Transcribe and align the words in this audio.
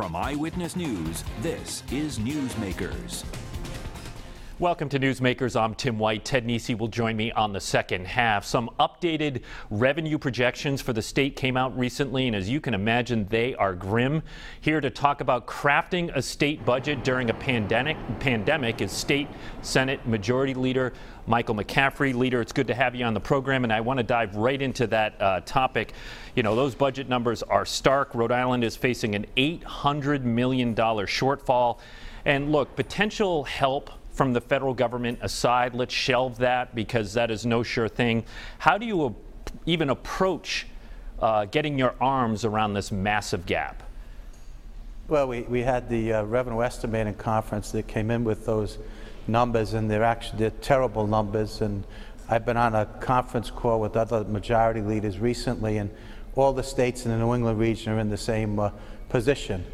From 0.00 0.16
Eyewitness 0.16 0.76
News, 0.76 1.24
this 1.42 1.82
is 1.92 2.18
Newsmakers. 2.18 3.22
Welcome 4.60 4.90
to 4.90 5.00
Newsmakers. 5.00 5.58
I'm 5.58 5.74
Tim 5.74 5.98
White. 5.98 6.22
Ted 6.22 6.44
Nesi 6.44 6.74
will 6.74 6.88
join 6.88 7.16
me 7.16 7.32
on 7.32 7.54
the 7.54 7.60
second 7.62 8.06
half. 8.06 8.44
Some 8.44 8.68
updated 8.78 9.40
revenue 9.70 10.18
projections 10.18 10.82
for 10.82 10.92
the 10.92 11.00
state 11.00 11.34
came 11.34 11.56
out 11.56 11.78
recently, 11.78 12.26
and 12.26 12.36
as 12.36 12.46
you 12.46 12.60
can 12.60 12.74
imagine, 12.74 13.26
they 13.30 13.54
are 13.54 13.74
grim. 13.74 14.22
Here 14.60 14.78
to 14.82 14.90
talk 14.90 15.22
about 15.22 15.46
crafting 15.46 16.14
a 16.14 16.20
state 16.20 16.62
budget 16.66 17.02
during 17.04 17.30
a 17.30 17.32
pandemic, 17.32 17.96
pandemic 18.18 18.82
is 18.82 18.92
State 18.92 19.28
Senate 19.62 20.06
Majority 20.06 20.52
Leader 20.52 20.92
Michael 21.26 21.54
McCaffrey. 21.54 22.14
Leader, 22.14 22.42
it's 22.42 22.52
good 22.52 22.66
to 22.66 22.74
have 22.74 22.94
you 22.94 23.06
on 23.06 23.14
the 23.14 23.20
program, 23.20 23.64
and 23.64 23.72
I 23.72 23.80
want 23.80 23.96
to 23.96 24.04
dive 24.04 24.36
right 24.36 24.60
into 24.60 24.86
that 24.88 25.14
uh, 25.22 25.40
topic. 25.46 25.94
You 26.34 26.42
know, 26.42 26.54
those 26.54 26.74
budget 26.74 27.08
numbers 27.08 27.42
are 27.42 27.64
stark. 27.64 28.14
Rhode 28.14 28.30
Island 28.30 28.62
is 28.62 28.76
facing 28.76 29.14
an 29.14 29.24
$800 29.38 30.22
million 30.22 30.74
shortfall. 30.74 31.78
And 32.26 32.52
look, 32.52 32.76
potential 32.76 33.44
help 33.44 33.90
from 34.20 34.34
the 34.34 34.40
federal 34.42 34.74
government 34.74 35.18
aside. 35.22 35.74
Let's 35.74 35.94
shelve 35.94 36.36
that 36.40 36.74
because 36.74 37.14
that 37.14 37.30
is 37.30 37.46
no 37.46 37.62
sure 37.62 37.88
thing. 37.88 38.24
How 38.58 38.76
do 38.76 38.84
you 38.84 39.16
even 39.64 39.88
approach 39.88 40.66
uh, 41.20 41.46
getting 41.46 41.78
your 41.78 41.94
arms 42.02 42.44
around 42.44 42.74
this 42.74 42.92
massive 42.92 43.46
gap? 43.46 43.82
Well, 45.08 45.26
we, 45.26 45.40
we 45.40 45.62
had 45.62 45.88
the 45.88 46.12
uh, 46.12 46.24
revenue 46.24 46.62
estimating 46.62 47.14
conference 47.14 47.72
that 47.72 47.88
came 47.88 48.10
in 48.10 48.22
with 48.22 48.44
those 48.44 48.76
numbers, 49.26 49.72
and 49.72 49.90
they're 49.90 50.04
actually 50.04 50.40
they're 50.40 50.50
terrible 50.50 51.06
numbers. 51.06 51.62
And 51.62 51.82
I've 52.28 52.44
been 52.44 52.58
on 52.58 52.74
a 52.74 52.84
conference 52.84 53.50
call 53.50 53.80
with 53.80 53.96
other 53.96 54.24
majority 54.24 54.82
leaders 54.82 55.18
recently, 55.18 55.78
and 55.78 55.88
all 56.36 56.52
the 56.52 56.62
states 56.62 57.06
in 57.06 57.10
the 57.12 57.16
New 57.16 57.34
England 57.34 57.58
region 57.58 57.94
are 57.94 57.98
in 57.98 58.10
the 58.10 58.18
same 58.18 58.58
uh, 58.58 58.70
position 59.08 59.64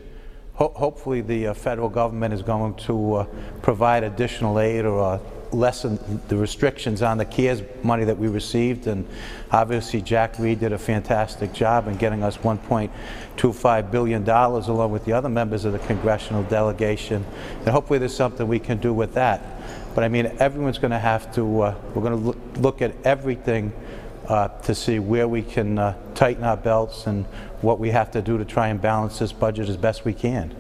ho 0.57 0.73
hopefully 0.75 1.21
the 1.21 1.49
uh, 1.49 1.55
federal 1.55 1.89
government 1.89 2.35
is 2.35 2.43
going 2.43 2.75
to 2.75 3.15
uh, 3.15 3.27
provide 3.63 4.03
additional 4.03 4.59
aid 4.59 4.85
or 4.85 5.01
uh, 5.01 5.19
lessen 5.53 6.21
the 6.29 6.37
restrictions 6.37 7.03
on 7.03 7.19
the 7.19 7.25
CARES 7.25 7.63
money 7.83 8.05
that 8.05 8.19
we 8.19 8.29
received. 8.29 8.87
And 8.87 9.07
obviously, 9.53 10.01
Jack 10.01 10.39
Reed 10.39 10.61
did 10.61 10.73
a 10.73 10.79
fantastic 10.79 11.53
job 11.53 11.89
in 11.89 11.97
getting 11.97 12.23
us 12.23 12.39
$1.25 12.39 13.91
billion 13.91 14.29
along 14.29 14.93
with 14.93 15.05
the 15.05 15.13
other 15.13 15.29
members 15.29 15.65
of 15.65 15.73
the 15.73 15.79
congressional 15.81 16.43
delegation. 16.45 17.25
And 17.61 17.69
hopefully, 17.69 17.99
there's 17.99 18.17
something 18.17 18.49
we 18.49 18.59
can 18.59 18.79
do 18.79 18.93
with 18.93 19.15
that. 19.15 19.43
But 19.95 20.05
I 20.05 20.09
mean, 20.09 20.27
everyone's 20.39 20.79
going 20.79 20.91
to 20.91 20.99
have 20.99 21.33
to, 21.35 21.63
uh, 21.63 21.75
we're 21.95 22.03
going 22.03 22.19
to 22.19 22.27
look, 22.27 22.39
look 22.57 22.83
at 22.83 22.95
everything 23.05 23.73
uh, 24.29 24.49
to 24.49 24.75
see 24.75 24.99
where 24.99 25.29
we 25.29 25.43
can 25.43 25.79
uh, 25.79 25.97
tighten 26.15 26.45
our 26.45 26.57
belts 26.57 27.07
and 27.07 27.25
what 27.63 27.79
we 27.79 27.91
have 27.91 28.11
to 28.13 28.23
do 28.23 28.39
to 28.39 28.45
try 28.45 28.69
and 28.69 28.81
balance 28.81 29.19
this 29.19 29.33
budget 29.33 29.69
as 29.69 29.77
best 29.77 30.05
we 30.05 30.13
can. 30.13 30.55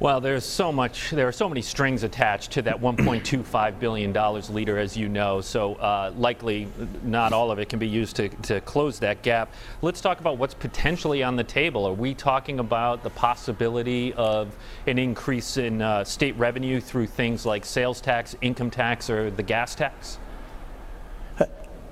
Well, 0.00 0.20
there's 0.20 0.44
so 0.44 0.72
much, 0.72 1.12
there 1.12 1.28
are 1.28 1.32
so 1.32 1.48
many 1.48 1.62
strings 1.62 2.02
attached 2.02 2.50
to 2.52 2.62
that 2.62 2.80
$1.25 2.80 3.78
billion 3.78 4.12
leader, 4.52 4.76
as 4.76 4.96
you 4.96 5.08
know, 5.08 5.40
so 5.40 5.76
uh, 5.76 6.12
likely 6.16 6.66
not 7.04 7.32
all 7.32 7.52
of 7.52 7.60
it 7.60 7.68
can 7.68 7.78
be 7.78 7.86
used 7.86 8.16
to, 8.16 8.28
to 8.28 8.60
close 8.62 8.98
that 8.98 9.22
gap. 9.22 9.54
Let's 9.82 10.00
talk 10.00 10.18
about 10.18 10.36
what's 10.36 10.52
potentially 10.52 11.22
on 11.22 11.36
the 11.36 11.44
table. 11.44 11.86
Are 11.86 11.92
we 11.92 12.12
talking 12.12 12.58
about 12.58 13.04
the 13.04 13.10
possibility 13.10 14.12
of 14.14 14.54
an 14.88 14.98
increase 14.98 15.58
in 15.58 15.80
uh, 15.80 16.02
state 16.02 16.36
revenue 16.36 16.80
through 16.80 17.06
things 17.06 17.46
like 17.46 17.64
sales 17.64 18.00
tax, 18.00 18.34
income 18.40 18.70
tax, 18.70 19.08
or 19.08 19.30
the 19.30 19.44
gas 19.44 19.76
tax? 19.76 20.18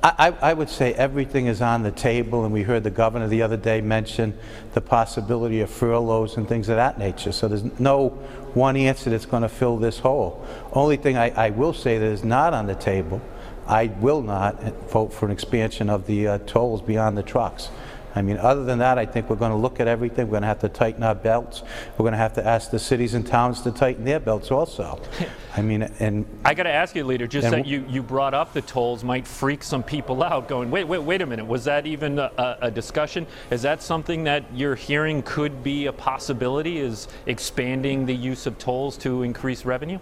I, 0.05 0.35
I, 0.43 0.53
would 0.53 0.69
say 0.69 0.95
everything 0.95 1.47
is 1.47 1.63
on 1.63 1.85
the 1.85 1.93
table, 1.93 2.45
and 2.45 2.53
we 2.53 2.65
heard 2.65 2.83
the 2.83 2.91
governor 2.91 3.29
the 3.29 3.43
other 3.43 3.57
day 3.57 3.81
mention 3.81 4.37
the 4.75 4.81
possibility 4.81 5.61
of 5.61 5.71
furloughs 5.71 6.37
and 6.37 6.49
things 6.49 6.69
of 6.69 6.75
that 6.75 6.99
nature. 6.99 7.31
So 7.31 7.47
there's 7.47 7.79
no 7.79 8.09
one 8.55 8.77
answer 8.77 9.11
that's 9.11 9.27
going 9.27 9.45
to 9.45 9.49
fill 9.49 9.77
this 9.77 10.01
hole. 10.01 10.45
Only 10.73 10.97
thing 10.97 11.17
I, 11.17 11.31
I, 11.31 11.51
will 11.51 11.73
say 11.73 11.99
that 11.99 12.05
is 12.05 12.25
not 12.25 12.53
on 12.53 12.67
the 12.67 12.75
table, 12.75 13.23
I 13.69 13.87
will 13.87 14.23
not 14.23 14.61
vote 14.91 15.13
for 15.13 15.27
an 15.27 15.33
expansion 15.33 15.89
of 15.89 16.07
the 16.07 16.27
uh, 16.27 16.39
tolls 16.47 16.83
beyond 16.83 17.17
the 17.17 17.23
trucks. 17.23 17.69
I 18.15 18.23
mean, 18.23 18.37
other 18.37 18.65
than 18.65 18.79
that, 18.81 18.99
I 18.99 19.07
think 19.07 19.31
we're 19.31 19.37
going 19.37 19.53
to 19.53 19.57
look 19.57 19.81
at 19.81 19.89
everything. 19.89 20.27
We're 20.27 20.33
going 20.33 20.43
to 20.43 20.49
have 20.49 20.61
to 20.61 20.69
tighten 20.69 21.03
our 21.03 21.15
belts. 21.15 21.63
We're 21.93 22.05
going 22.05 22.13
to 22.13 22.19
have 22.19 22.35
to 22.35 22.47
ask 22.47 22.71
the 22.71 22.79
cities 22.79 23.15
and 23.15 23.27
towns 23.27 23.63
to 23.63 23.71
tighten 23.71 24.05
their 24.05 24.21
belts 24.21 24.51
also. 24.51 25.01
I 25.57 25.63
mean, 25.63 25.83
and 25.83 26.27
I 26.45 26.55
got 26.55 26.65
to 26.65 26.73
ask 26.73 26.95
you, 26.95 27.05
leader, 27.05 27.27
just 27.27 27.51
that 27.51 27.67
you, 27.67 27.85
you 27.89 28.03
brought 28.03 28.35
up 28.35 28.53
the 28.53 28.63
tolls 28.63 29.03
might 29.03 29.27
freak 29.27 29.63
some 29.63 29.83
people 29.83 30.23
out. 30.23 30.49
Going, 30.49 30.71
wait, 30.71 30.85
wait, 30.85 31.03
wait 31.03 31.23
a 31.23 31.27
minute. 31.27 31.47
Was 31.47 31.65
that 31.65 31.87
even 31.87 32.19
a, 32.19 32.59
a 32.61 32.71
discussion? 32.71 33.27
Is 33.51 33.63
that 33.63 33.83
something 33.83 34.25
that 34.25 34.45
you're 34.55 34.75
hearing 34.75 35.23
could 35.23 35.63
be 35.63 35.87
a 35.87 35.93
possibility? 35.93 36.79
Is 36.79 37.09
expanding 37.27 38.07
the 38.07 38.15
use 38.15 38.47
of 38.47 38.59
tolls 38.59 38.97
to 38.99 39.23
increase 39.23 39.65
revenue? 39.65 39.99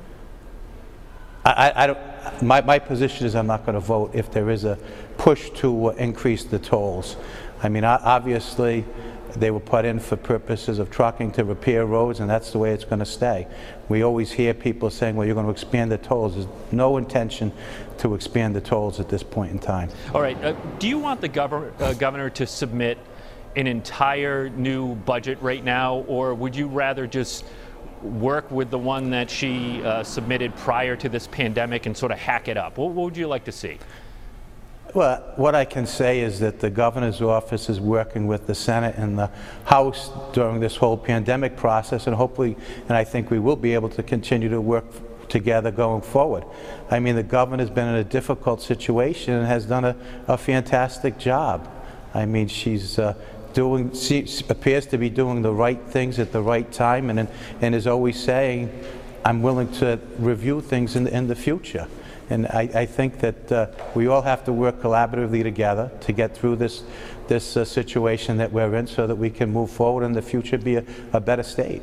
I, 1.45 1.73
I, 1.75 1.87
don't, 1.87 2.43
my, 2.43 2.61
my 2.61 2.79
position 2.79 3.27
is 3.27 3.35
I'm 3.35 3.47
not 3.47 3.65
going 3.65 3.75
to 3.75 3.81
vote 3.81 4.11
if 4.15 4.31
there 4.31 4.51
is 4.51 4.65
a 4.65 4.79
push 5.17 5.51
to 5.51 5.91
increase 5.91 6.45
the 6.45 6.59
tolls. 6.59 7.17
I 7.63 7.69
mean, 7.69 7.85
obviously, 7.85 8.85
they 9.37 9.51
were 9.51 9.61
put 9.61 9.85
in 9.85 10.01
for 10.01 10.17
purposes 10.17 10.79
of 10.79 10.91
trucking 10.91 11.33
to 11.33 11.45
repair 11.45 11.87
roads, 11.87 12.21
and 12.21 12.29
that's 12.29 12.53
the 12.53 12.59
way 12.59 12.73
it's 12.73 12.85
going 12.85 12.99
to 12.99 13.07
stay. 13.07 13.47
We 13.89 14.03
always 14.03 14.33
hear 14.33 14.55
people 14.55 14.91
saying, 14.91 15.17
well, 15.17 15.27
you're 15.27 15.35
going 15.35 15.47
to 15.47 15.53
expand 15.53 15.93
the 15.93 15.99
tolls. 15.99 16.35
There's 16.35 16.47
no 16.73 16.97
intention 16.97 17.53
to 17.99 18.15
expand 18.15 18.57
the 18.57 18.61
tolls 18.61 18.99
at 18.99 19.09
this 19.09 19.23
point 19.23 19.53
in 19.53 19.59
time. 19.59 19.91
All 20.15 20.23
right. 20.23 20.43
Uh, 20.43 20.53
do 20.79 20.89
you 20.89 20.99
want 20.99 21.21
the 21.21 21.29
governor, 21.29 21.73
uh, 21.81 21.93
governor 21.95 22.31
to 22.31 22.47
submit 22.47 22.99
an 23.57 23.67
entire 23.67 24.49
new 24.51 24.95
budget 24.95 25.41
right 25.43 25.63
now, 25.63 26.05
or 26.07 26.35
would 26.35 26.57
you 26.57 26.67
rather 26.67 27.07
just 27.07 27.45
work 28.03 28.51
with 28.51 28.71
the 28.71 28.79
one 28.79 29.11
that 29.11 29.31
she 29.31 29.83
uh, 29.83 30.03
submitted 30.03 30.55
prior 30.57 30.97
to 30.97 31.09
this 31.09 31.27
pandemic 31.27 31.87
and 31.87 31.97
sort 31.97 32.13
of 32.13 32.19
hack 32.19 32.49
it 32.49 32.57
up? 32.57 32.79
What, 32.79 32.93
what 32.93 33.05
would 33.05 33.17
you 33.17 33.27
like 33.27 33.45
to 33.45 33.53
see? 33.53 33.79
Well, 34.93 35.23
what 35.37 35.55
I 35.55 35.67
can 35.67 35.87
say 35.87 36.19
is 36.21 36.41
that 36.41 36.59
the 36.59 36.69
governor's 36.69 37.23
office 37.23 37.69
is 37.69 37.79
working 37.81 38.27
with 38.27 38.49
the 38.49 38.57
Senate 38.57 38.97
and 38.97 39.17
the 39.17 39.31
House 39.65 40.11
during 40.33 40.59
this 40.59 40.75
whole 40.75 40.97
pandemic 40.97 41.57
process, 41.57 42.09
and 42.09 42.17
hopefully, 42.17 42.57
and 42.89 42.97
I 42.97 43.05
think 43.05 43.31
we 43.31 43.39
will 43.39 43.55
be 43.55 43.75
able 43.75 43.89
to 43.91 44.03
continue 44.03 44.49
to 44.49 44.61
work 44.61 44.85
together 45.29 45.71
going 45.71 46.03
forward. 46.03 46.45
I 46.91 46.99
mean, 46.99 47.15
the 47.15 47.23
governor's 47.23 47.71
been 47.71 47.87
in 47.87 47.95
a 47.95 48.05
difficult 48.05 48.63
situation 48.63 49.35
and 49.35 49.47
has 49.47 49.65
done 49.65 49.85
a, 49.85 49.97
a 50.27 50.37
fantastic 50.37 51.19
job. 51.19 51.69
I 52.13 52.27
mean, 52.27 52.49
she's 52.49 52.99
uh, 52.99 53.15
doing, 53.53 53.95
she 53.95 54.27
appears 54.49 54.87
to 54.87 54.99
be 54.99 55.09
doing 55.09 55.43
the 55.43 55.53
right 55.53 55.81
things 55.81 56.19
at 56.19 56.33
the 56.33 56.43
right 56.43 56.71
time, 56.73 57.11
and, 57.11 57.29
and 57.61 57.75
is 57.77 57.87
always 57.87 58.21
saying, 58.21 58.73
I'm 59.25 59.41
willing 59.41 59.71
to 59.75 60.01
review 60.19 60.61
things 60.61 60.97
in, 60.97 61.07
in 61.07 61.29
the 61.29 61.37
future. 61.37 61.87
And 62.31 62.47
I, 62.47 62.71
I 62.75 62.87
think 62.87 63.19
that 63.19 63.53
uh, 63.53 63.67
we 63.95 64.07
all 64.07 64.23
have 64.23 64.45
to 64.45 64.53
work 64.53 64.81
collaboratively 64.81 65.43
together 65.43 65.91
to 66.01 66.13
get 66.13 66.37
through 66.37 66.57
this, 66.57 66.85
this 67.29 67.57
uh, 67.57 67.65
situation 67.65 68.39
that 68.39 68.53
we're 68.53 68.75
in 68.77 68.87
so 68.87 69.07
that 69.07 69.17
we 69.17 69.31
can 69.31 69.53
move 69.53 69.71
forward 69.71 70.05
in 70.05 70.13
the 70.13 70.23
future 70.23 70.57
be 70.57 70.77
a, 70.77 70.85
a 71.13 71.21
better 71.21 71.43
state. 71.43 71.83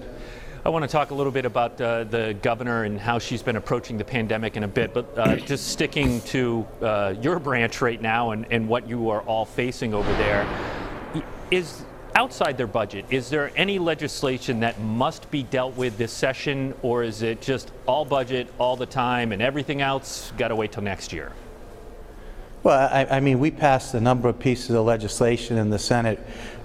I 0.66 0.70
want 0.70 0.84
to 0.84 0.90
talk 0.90 1.12
a 1.12 1.14
little 1.14 1.32
bit 1.32 1.46
about 1.46 1.80
uh, 1.80 2.04
the 2.04 2.36
governor 2.42 2.84
and 2.84 3.00
how 3.00 3.20
she's 3.20 3.42
been 3.42 3.56
approaching 3.56 3.98
the 3.98 4.04
pandemic 4.04 4.58
in 4.58 4.64
a 4.64 4.68
bit, 4.68 4.94
but 4.94 5.18
uh, 5.18 5.36
just 5.38 5.68
sticking 5.68 6.20
to 6.22 6.66
uh, 6.82 7.14
your 7.22 7.40
branch 7.40 7.80
right 7.82 8.02
now 8.02 8.32
and, 8.32 8.46
and 8.52 8.68
what 8.68 8.88
you 8.88 9.10
are 9.10 9.22
all 9.22 9.46
facing 9.46 9.94
over 9.94 10.12
there, 10.14 10.46
is 11.52 11.84
outside 12.18 12.58
their 12.58 12.68
budget, 12.68 13.06
is 13.12 13.30
there 13.30 13.52
any 13.56 13.78
legislation 13.78 14.62
that 14.62 14.80
must 14.82 15.30
be 15.30 15.44
dealt 15.44 15.78
with 15.78 16.00
this 16.00 16.12
session, 16.12 16.74
or 16.82 17.04
is 17.04 17.22
it 17.22 17.42
just 17.42 17.72
all 17.86 18.04
budget 18.06 18.48
all 18.58 18.76
the 18.76 18.88
time 18.88 19.32
and 19.32 19.40
everything 19.40 19.82
else 19.82 20.34
got 20.36 20.48
to 20.48 20.56
wait 20.56 20.72
till 20.72 20.82
next 20.82 21.14
year? 21.14 21.32
Well, 22.64 22.90
I, 22.92 23.18
I, 23.18 23.20
mean, 23.20 23.40
we 23.40 23.52
passed 23.52 23.94
a 23.94 24.02
number 24.02 24.28
of 24.28 24.40
pieces 24.40 24.72
of 24.72 24.84
legislation 24.84 25.60
in 25.60 25.70
the 25.70 25.78
Senate 25.78 26.20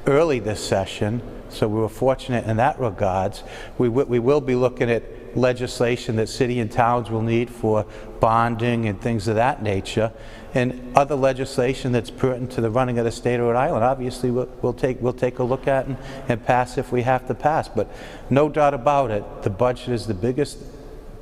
early 0.06 0.38
this 0.38 0.66
session, 0.66 1.20
so 1.50 1.68
we 1.68 1.78
were 1.80 1.88
fortunate 1.90 2.46
in 2.46 2.56
that 2.56 2.80
regards. 2.80 3.44
We, 3.76 3.90
we 3.90 4.18
will 4.18 4.40
be 4.40 4.54
looking 4.54 4.90
at 4.90 5.36
legislation 5.36 6.16
that 6.16 6.30
city 6.30 6.60
and 6.60 6.72
towns 6.72 7.10
will 7.10 7.22
need 7.22 7.50
for 7.50 7.84
bonding 8.20 8.88
and 8.88 8.98
things 9.00 9.28
of 9.28 9.34
that 9.34 9.62
nature, 9.62 10.12
and 10.54 10.96
other 10.96 11.14
legislation 11.14 11.92
that's 11.92 12.10
pertinent 12.10 12.52
to 12.52 12.60
the 12.60 12.70
running 12.70 12.98
of 12.98 13.04
the 13.04 13.12
state 13.12 13.36
of 13.36 13.46
Rhode 13.46 13.56
Island. 13.56 13.84
Obviously, 13.84 14.30
we'll, 14.30 14.48
we'll 14.60 14.72
take 14.72 15.00
we'll 15.00 15.12
take 15.12 15.38
a 15.38 15.44
look 15.44 15.66
at 15.66 15.86
and, 15.86 15.96
and 16.28 16.44
pass 16.44 16.78
if 16.78 16.92
we 16.92 17.02
have 17.02 17.26
to 17.28 17.34
pass. 17.34 17.68
But 17.68 17.90
no 18.30 18.48
doubt 18.48 18.74
about 18.74 19.10
it, 19.10 19.24
the 19.42 19.50
budget 19.50 19.88
is 19.88 20.06
the 20.06 20.14
biggest 20.14 20.58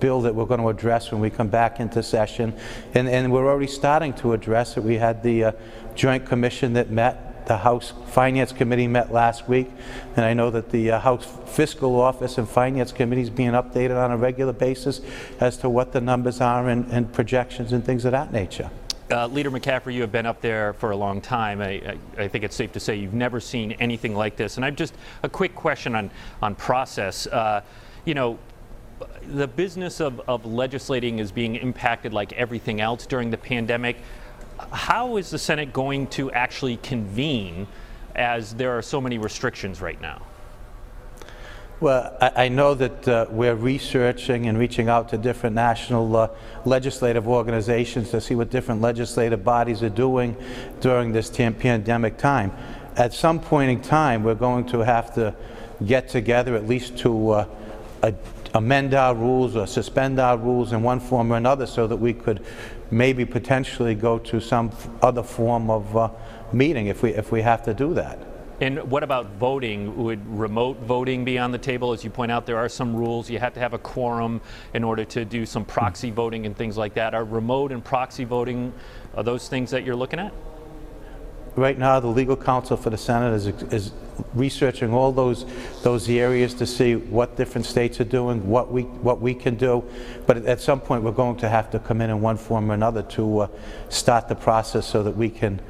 bill 0.00 0.23
that 0.23 0.35
we're 0.35 0.47
going 0.47 0.61
to 0.61 0.69
address 0.69 1.12
when 1.12 1.21
we 1.21 1.31
come 1.31 1.49
back 1.49 1.79
into 1.79 2.03
session, 2.03 2.55
and 2.94 3.09
and 3.09 3.32
we're 3.32 3.49
already 3.49 3.67
starting 3.67 4.12
to 4.15 4.32
address 4.32 4.77
it. 4.77 4.82
We 4.82 4.97
had 4.97 5.23
the 5.23 5.44
uh, 5.44 5.53
joint 5.94 6.27
commission 6.27 6.73
that 6.73 6.91
met 6.91 7.47
the 7.47 7.59
House 7.59 7.93
Finance 8.06 8.53
Committee 8.53 8.87
met 8.87 9.12
last 9.12 9.49
week, 9.49 9.69
and 10.17 10.25
I 10.25 10.35
know 10.35 10.50
that 10.50 10.71
the 10.71 10.93
uh, 10.93 11.00
House 11.00 11.27
Fiscal 11.47 12.00
Office 12.00 12.38
and 12.38 12.49
Finance 12.49 12.93
Committee 12.93 13.23
is 13.23 13.31
being 13.31 13.53
updated 13.53 14.03
on 14.03 14.12
a 14.12 14.17
regular 14.17 14.53
basis 14.53 15.00
as 15.41 15.56
to 15.59 15.69
what 15.69 15.93
the 15.93 16.00
numbers 16.00 16.41
are 16.41 16.69
and, 16.69 16.91
and 16.93 17.12
projections 17.12 17.73
and 17.73 17.85
things 17.85 18.05
of 18.05 18.12
that 18.12 18.32
nature. 18.32 18.71
Uh, 19.11 19.27
Leader 19.27 19.51
McCaffrey, 19.51 19.93
you 19.93 20.03
have 20.03 20.12
been 20.12 20.27
up 20.27 20.41
there 20.41 20.73
for 20.75 20.93
a 20.93 20.97
long 20.97 21.21
time. 21.21 21.61
I, 21.61 21.69
I, 21.69 21.99
I, 22.17 22.29
think 22.29 22.45
it's 22.45 22.55
safe 22.55 22.71
to 22.73 22.81
say 22.81 22.95
you've 22.95 23.12
never 23.12 23.41
seen 23.41 23.73
anything 23.73 24.15
like 24.15 24.37
this. 24.37 24.57
And 24.57 24.65
I've 24.65 24.77
just 24.77 24.95
a 25.25 25.29
quick 25.29 25.57
question 25.57 25.97
on 25.97 26.12
on 26.41 26.55
process. 26.55 27.27
Uh, 27.27 27.62
you 28.05 28.15
know, 28.15 28.39
the 29.27 29.49
business 29.49 30.01
of, 30.01 30.21
of 30.29 30.47
legislating 30.47 31.19
is 31.19 31.33
being 31.33 31.57
impacted 31.57 32.12
like 32.12 32.33
everything 32.35 32.81
else 32.81 33.05
during 33.05 33.31
the 33.31 33.37
pandemic. 33.37 33.97
How 34.71 35.17
is 35.17 35.31
the 35.31 35.39
Senate 35.39 35.73
going 35.73 36.06
to 36.09 36.31
actually 36.31 36.77
convene 36.77 37.67
as 38.15 38.55
there 38.55 38.77
are 38.79 38.83
so 38.83 39.01
many 39.01 39.19
restrictions 39.19 39.81
right 39.81 40.01
now? 40.01 40.23
Well, 41.81 42.15
I, 42.21 42.44
I 42.44 42.49
know 42.49 42.75
that 42.75 43.09
uh, 43.09 43.27
we're 43.31 43.55
researching 43.55 44.47
and 44.47 44.59
reaching 44.59 44.91
out 44.91 45.09
to 45.11 45.19
different 45.19 45.56
national 45.56 46.15
uh, 46.15 46.29
legislative 46.67 47.27
organizations 47.27 48.11
to 48.11 48.21
see 48.21 48.35
what 48.35 48.50
different 48.50 48.82
legislative 48.82 49.43
bodies 49.43 49.82
are 49.82 49.88
doing 49.88 50.37
during 50.81 51.12
this 51.12 51.31
pandemic 51.31 52.19
time. 52.19 52.53
At 52.97 53.15
some 53.15 53.41
point 53.41 53.71
in 53.71 53.81
time, 53.81 54.25
we're 54.25 54.35
going 54.35 54.67
to 54.67 54.81
have 54.81 55.15
to 55.15 55.35
get 55.87 56.11
together 56.11 56.55
at 56.55 56.69
least 56.69 56.99
to 56.99 57.31
uh, 57.31 58.12
amend 58.53 58.93
our 58.93 59.15
rules 59.15 59.56
or 59.56 59.67
suspend 59.67 60.21
our 60.21 60.37
rules 60.37 60.73
in 60.73 60.82
one 60.82 61.00
form 61.00 61.32
or 61.32 61.38
another 61.38 61.65
so 61.65 61.87
that 61.87 61.97
we 61.97 62.12
could 62.12 62.44
maybe 62.91 63.25
potentially 63.25 63.94
go 63.94 64.19
to 64.19 64.38
some 64.38 64.71
other 65.00 65.23
form 65.23 65.71
of 65.71 65.97
uh, 65.97 66.11
meeting 66.53 66.88
if 66.88 67.03
we, 67.03 67.15
if 67.15 67.32
we 67.32 67.41
have 67.41 67.65
to 67.65 67.73
do 67.73 67.94
that. 67.94 68.30
And 68.61 68.91
what 68.91 69.03
about 69.03 69.37
voting? 69.37 69.97
Would 70.05 70.27
remote 70.27 70.81
voting 70.81 71.25
be 71.25 71.39
on 71.39 71.51
the 71.51 71.59
table? 71.59 71.93
As 71.93 72.05
you 72.05 72.11
point 72.11 72.31
out, 72.31 72.45
there 72.45 72.59
are 72.59 72.69
some 72.69 72.95
rules. 72.95 73.31
You 73.31 73.39
have 73.39 73.55
to 73.55 73.61
have 73.61 73.73
a 73.73 73.79
quorum 73.79 74.43
in 74.75 74.85
order 74.85 75.05
to 75.07 75.25
do 75.25 75.47
some 75.47 75.65
proxy 75.65 76.11
voting 76.11 76.45
and 76.45 76.55
things 76.55 76.77
like 76.77 76.93
that. 76.95 77.15
Are 77.15 77.25
remote 77.25 77.73
and 77.73 77.83
proxy 77.83 78.25
voting, 78.25 78.75
are 79.17 79.23
those 79.23 79.49
things 79.49 79.71
that 79.71 79.85
you're 79.85 79.97
looking 79.97 80.19
at? 80.19 80.35
Right 81.57 81.79
now, 81.79 81.99
the 82.01 82.07
legal 82.07 82.37
counsel 82.37 82.77
for 82.77 82.91
the 82.91 82.99
Senate 82.99 83.35
is, 83.35 83.47
is 83.73 83.93
researching 84.35 84.93
all 84.93 85.11
those 85.11 85.47
those 85.83 86.09
areas 86.09 86.55
to 86.55 86.67
see 86.67 86.95
what 86.95 87.37
different 87.37 87.67
states 87.67 88.01
are 88.01 88.05
doing, 88.05 88.47
what 88.47 88.71
we 88.71 88.83
what 88.83 89.21
we 89.21 89.35
can 89.35 89.56
do. 89.56 89.83
But 90.27 90.45
at 90.47 90.61
some 90.61 90.81
point, 90.81 91.03
we're 91.03 91.11
going 91.11 91.37
to 91.39 91.49
have 91.49 91.71
to 91.71 91.81
come 91.81 92.01
in 92.03 92.11
in 92.11 92.21
one 92.21 92.37
form 92.37 92.71
or 92.71 92.75
another 92.75 93.03
to 93.03 93.41
uh, 93.41 93.49
start 93.89 94.29
the 94.29 94.37
process 94.37 94.87
so 94.87 95.03
that 95.03 95.17
we 95.17 95.29
can 95.29 95.61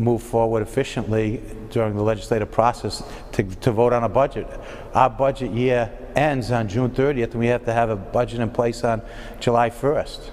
move 0.00 0.22
forward 0.22 0.62
efficiently 0.62 1.40
during 1.70 1.94
the 1.94 2.02
legislative 2.02 2.50
process 2.50 3.02
to, 3.32 3.42
to 3.42 3.70
vote 3.72 3.92
on 3.92 4.04
a 4.04 4.08
budget. 4.08 4.46
Our 4.94 5.10
budget 5.10 5.52
year 5.52 5.92
ends 6.16 6.50
on 6.50 6.68
June 6.68 6.90
30th, 6.90 7.30
and 7.32 7.40
we 7.40 7.46
have 7.46 7.64
to 7.66 7.72
have 7.72 7.90
a 7.90 7.96
budget 7.96 8.40
in 8.40 8.50
place 8.50 8.82
on 8.84 9.02
July 9.38 9.70
1st. 9.70 10.30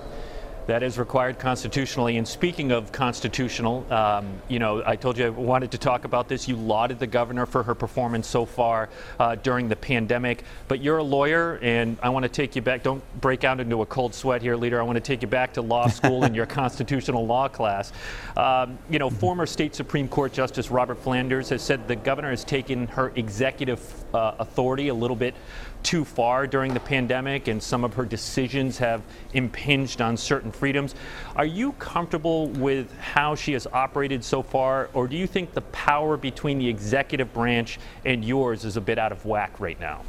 That 0.67 0.83
is 0.83 0.99
required 0.99 1.39
constitutionally. 1.39 2.17
And 2.17 2.27
speaking 2.27 2.73
of 2.73 2.91
constitutional, 2.91 3.85
um, 3.91 4.27
you 4.49 4.59
know, 4.59 4.83
I 4.85 4.97
told 4.97 5.17
you 5.17 5.25
I 5.25 5.29
wanted 5.29 5.71
to 5.71 5.77
talk 5.77 6.03
about 6.03 6.27
this. 6.27 6.45
You 6.45 6.57
lauded 6.57 6.99
the 6.99 7.07
governor 7.07 7.45
for 7.45 7.63
her 7.63 7.73
performance 7.73 8.27
so 8.27 8.45
far 8.45 8.89
uh, 9.17 9.35
during 9.35 9.69
the 9.69 9.77
pandemic. 9.77 10.43
But 10.67 10.81
you're 10.81 10.97
a 10.97 11.03
lawyer, 11.03 11.57
and 11.61 11.97
I 12.03 12.09
want 12.09 12.23
to 12.23 12.29
take 12.29 12.53
you 12.57 12.61
back. 12.61 12.83
Don't 12.83 13.01
break 13.21 13.45
out 13.45 13.61
into 13.61 13.81
a 13.81 13.85
cold 13.85 14.13
sweat 14.13 14.41
here, 14.41 14.57
leader. 14.57 14.77
I 14.81 14.83
want 14.83 14.97
to 14.97 15.01
take 15.01 15.21
you 15.21 15.29
back 15.29 15.53
to 15.53 15.61
law 15.61 15.87
school 15.87 16.25
and 16.25 16.35
your 16.35 16.45
constitutional 16.57 17.25
law 17.25 17.47
class. 17.47 17.93
Um, 18.35 18.77
you 18.89 18.99
know, 18.99 19.09
former 19.09 19.45
state 19.45 19.73
Supreme 19.73 20.09
Court 20.09 20.33
Justice 20.33 20.69
Robert 20.69 20.97
Flanders 20.97 21.47
has 21.47 21.61
said 21.61 21.87
the 21.87 21.95
governor 21.95 22.31
has 22.31 22.43
taken 22.43 22.87
her 22.87 23.13
executive 23.15 23.79
uh, 24.13 24.35
authority 24.39 24.89
a 24.89 24.93
little 24.93 25.15
bit 25.15 25.33
too 25.83 26.03
far 26.03 26.47
during 26.47 26.73
the 26.73 26.79
pandemic 26.79 27.47
and 27.47 27.61
some 27.61 27.83
of 27.83 27.93
her 27.93 28.05
decisions 28.05 28.77
have 28.77 29.01
impinged 29.33 30.01
on 30.01 30.17
certain 30.17 30.51
freedoms. 30.51 30.95
Are 31.35 31.45
you 31.45 31.71
comfortable 31.73 32.47
with 32.47 32.97
how 32.99 33.35
she 33.35 33.53
has 33.53 33.67
operated 33.67 34.23
so 34.23 34.41
far, 34.43 34.89
or 34.93 35.07
do 35.07 35.15
you 35.15 35.27
think 35.27 35.53
the 35.53 35.61
power 35.61 36.17
between 36.17 36.59
the 36.59 36.67
executive 36.67 37.33
branch 37.33 37.79
and 38.05 38.23
yours 38.23 38.65
is 38.65 38.77
a 38.77 38.81
bit 38.81 38.97
out 38.97 39.11
of 39.11 39.25
whack 39.25 39.59
right 39.59 39.79
now? 39.79 40.03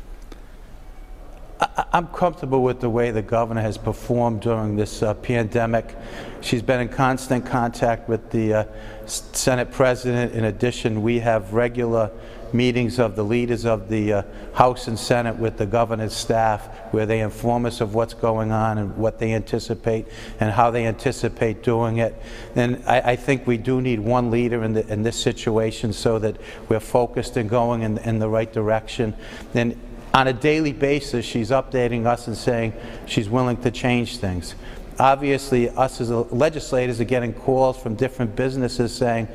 I'm 1.93 2.07
comfortable 2.09 2.63
with 2.63 2.81
the 2.81 2.91
way 2.91 3.11
the 3.11 3.23
governor 3.23 3.61
has 3.63 3.77
performed 3.77 4.43
during 4.43 4.77
this 4.77 5.03
uh, 5.03 5.15
pandemic. 5.15 5.97
She's 6.41 6.63
been 6.63 6.81
in 6.81 6.89
constant 6.89 7.47
contact 7.47 8.09
with 8.09 8.31
the 8.31 8.55
uh, 8.55 8.65
Senate 9.07 9.73
president. 9.73 10.35
In 10.35 10.45
addition, 10.45 11.03
we 11.03 11.19
have 11.19 11.55
regular 11.55 12.13
meetings 12.53 12.99
of 12.99 13.17
the 13.17 13.23
leaders 13.23 13.65
of 13.65 13.89
the 13.89 14.13
uh, 14.13 14.23
House 14.55 14.89
and 14.89 14.99
Senate 14.99 15.37
with 15.37 15.57
the 15.57 15.67
governor's 15.67 16.15
staff 16.15 16.67
where 16.93 17.07
they 17.07 17.21
inform 17.21 17.67
us 17.67 17.81
of 17.81 17.95
what's 17.95 18.15
going 18.15 18.53
on 18.53 18.79
and 18.79 18.97
what 18.97 19.19
they 19.19 19.33
anticipate 19.35 20.07
and 20.41 20.51
how 20.51 20.71
they 20.71 20.87
anticipate 20.87 21.63
doing 21.63 21.99
it. 21.99 22.15
And 22.55 22.83
I, 22.87 23.13
I 23.13 23.17
think 23.17 23.47
we 23.47 23.57
do 23.57 23.81
need 23.81 24.01
one 24.01 24.31
leader 24.31 24.63
in, 24.65 24.73
the, 24.73 24.87
in, 24.93 25.03
this 25.03 25.21
situation 25.21 25.93
so 25.93 26.19
that 26.19 26.37
we're 26.69 26.81
focused 26.81 27.37
and 27.37 27.49
going 27.49 27.83
in, 27.83 27.99
in 27.99 28.19
the 28.19 28.29
right 28.29 28.53
direction. 28.53 29.15
And 29.55 29.79
on 30.15 30.29
a 30.29 30.33
daily 30.33 30.73
basis, 30.73 31.25
she's 31.25 31.51
updating 31.51 32.07
us 32.07 32.27
and 32.27 32.37
saying 32.37 32.73
she's 33.07 33.29
willing 33.29 33.57
to 33.59 33.71
change 33.71 34.19
things. 34.19 34.55
Obviously, 34.99 35.69
us 35.71 36.01
as 36.01 36.11
legislators 36.11 37.01
are 37.01 37.05
getting 37.05 37.33
calls 37.33 37.79
from 37.79 37.95
different 37.95 38.35
businesses 38.35 38.93
saying, 38.93 39.29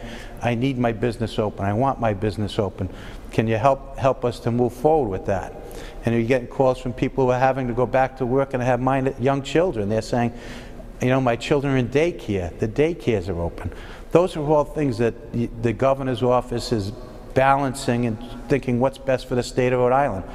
I 0.43 0.55
need 0.55 0.77
my 0.77 0.91
business 0.91 1.39
open. 1.39 1.65
I 1.65 1.73
want 1.73 1.99
my 1.99 2.13
business 2.13 2.59
open. 2.59 2.89
Can 3.31 3.47
you 3.47 3.55
help, 3.55 3.97
help 3.97 4.25
us 4.25 4.39
to 4.41 4.51
move 4.51 4.73
forward 4.73 5.09
with 5.09 5.25
that? 5.27 5.55
And 6.05 6.13
you're 6.13 6.25
getting 6.27 6.47
calls 6.47 6.79
from 6.79 6.91
people 6.93 7.25
who 7.25 7.31
are 7.31 7.39
having 7.39 7.67
to 7.67 7.73
go 7.73 7.85
back 7.85 8.17
to 8.17 8.25
work 8.25 8.53
and 8.53 8.61
have 8.61 8.81
mind, 8.81 9.15
young 9.19 9.41
children. 9.41 9.87
They're 9.87 10.01
saying, 10.01 10.33
you 11.01 11.07
know, 11.07 11.21
my 11.21 11.37
children 11.37 11.73
are 11.73 11.77
in 11.77 11.87
daycare. 11.87 12.57
The 12.59 12.67
daycares 12.67 13.29
are 13.29 13.39
open. 13.39 13.71
Those 14.11 14.35
are 14.35 14.43
all 14.43 14.65
things 14.65 14.97
that 14.97 15.13
the 15.63 15.73
governor's 15.73 16.21
office 16.21 16.71
is 16.71 16.91
balancing 17.33 18.05
and 18.05 18.17
thinking 18.47 18.79
what's 18.79 18.97
best 18.97 19.27
for 19.27 19.35
the 19.35 19.43
state 19.43 19.73
of 19.73 19.79
Rhode 19.79 19.93
Island. 19.93 20.25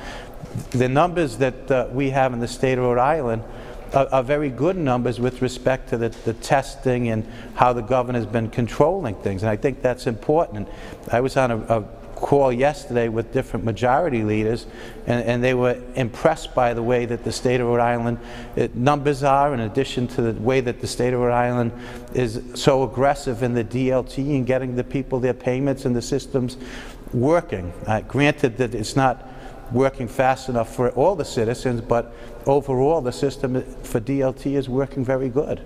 The 0.70 0.88
numbers 0.88 1.36
that 1.38 1.70
uh, 1.70 1.88
we 1.92 2.10
have 2.10 2.32
in 2.32 2.40
the 2.40 2.48
state 2.48 2.78
of 2.78 2.84
Rhode 2.84 2.98
Island 2.98 3.44
are, 3.92 4.08
are 4.12 4.22
very 4.22 4.50
good 4.50 4.76
numbers 4.76 5.20
with 5.20 5.42
respect 5.42 5.88
to 5.90 5.98
the, 5.98 6.08
the 6.24 6.34
testing 6.34 7.08
and 7.08 7.26
how 7.54 7.72
the 7.72 7.82
governor's 7.82 8.26
been 8.26 8.50
controlling 8.50 9.14
things. 9.16 9.42
And 9.42 9.50
I 9.50 9.56
think 9.56 9.82
that's 9.82 10.06
important. 10.06 10.68
I 11.10 11.20
was 11.20 11.36
on 11.36 11.50
a, 11.50 11.58
a 11.58 11.84
call 12.18 12.52
yesterday 12.52 13.08
with 13.08 13.32
different 13.32 13.64
majority 13.64 14.24
leaders, 14.24 14.66
and, 15.06 15.24
and, 15.24 15.44
they 15.44 15.54
were 15.54 15.80
impressed 15.94 16.52
by 16.52 16.74
the 16.74 16.82
way 16.82 17.06
that 17.06 17.22
the 17.22 17.30
state 17.30 17.60
of 17.60 17.68
Rhode 17.68 17.80
Island 17.80 18.18
it, 18.56 18.74
numbers 18.74 19.22
are, 19.22 19.54
in 19.54 19.60
addition 19.60 20.08
to 20.08 20.22
the 20.22 20.42
way 20.42 20.60
that 20.60 20.80
the 20.80 20.86
state 20.88 21.14
of 21.14 21.20
Rhode 21.20 21.32
Island 21.32 21.72
is 22.14 22.42
so 22.54 22.82
aggressive 22.82 23.44
in 23.44 23.54
the 23.54 23.62
DLT 23.62 24.36
and 24.36 24.46
getting 24.46 24.74
the 24.74 24.82
people 24.82 25.20
their 25.20 25.34
payments 25.34 25.84
and 25.84 25.94
the 25.94 26.02
systems 26.02 26.56
working. 27.12 27.72
Uh, 27.86 28.00
granted 28.00 28.56
that 28.58 28.74
it's 28.74 28.96
not 28.96 29.28
working 29.72 30.08
fast 30.08 30.48
enough 30.48 30.74
for 30.74 30.90
all 30.90 31.14
the 31.14 31.24
citizens, 31.24 31.80
but 31.80 32.14
overall 32.46 33.00
the 33.00 33.12
system 33.12 33.62
for 33.82 34.00
DLT 34.00 34.56
is 34.56 34.68
working 34.68 35.04
very 35.04 35.28
good. 35.28 35.64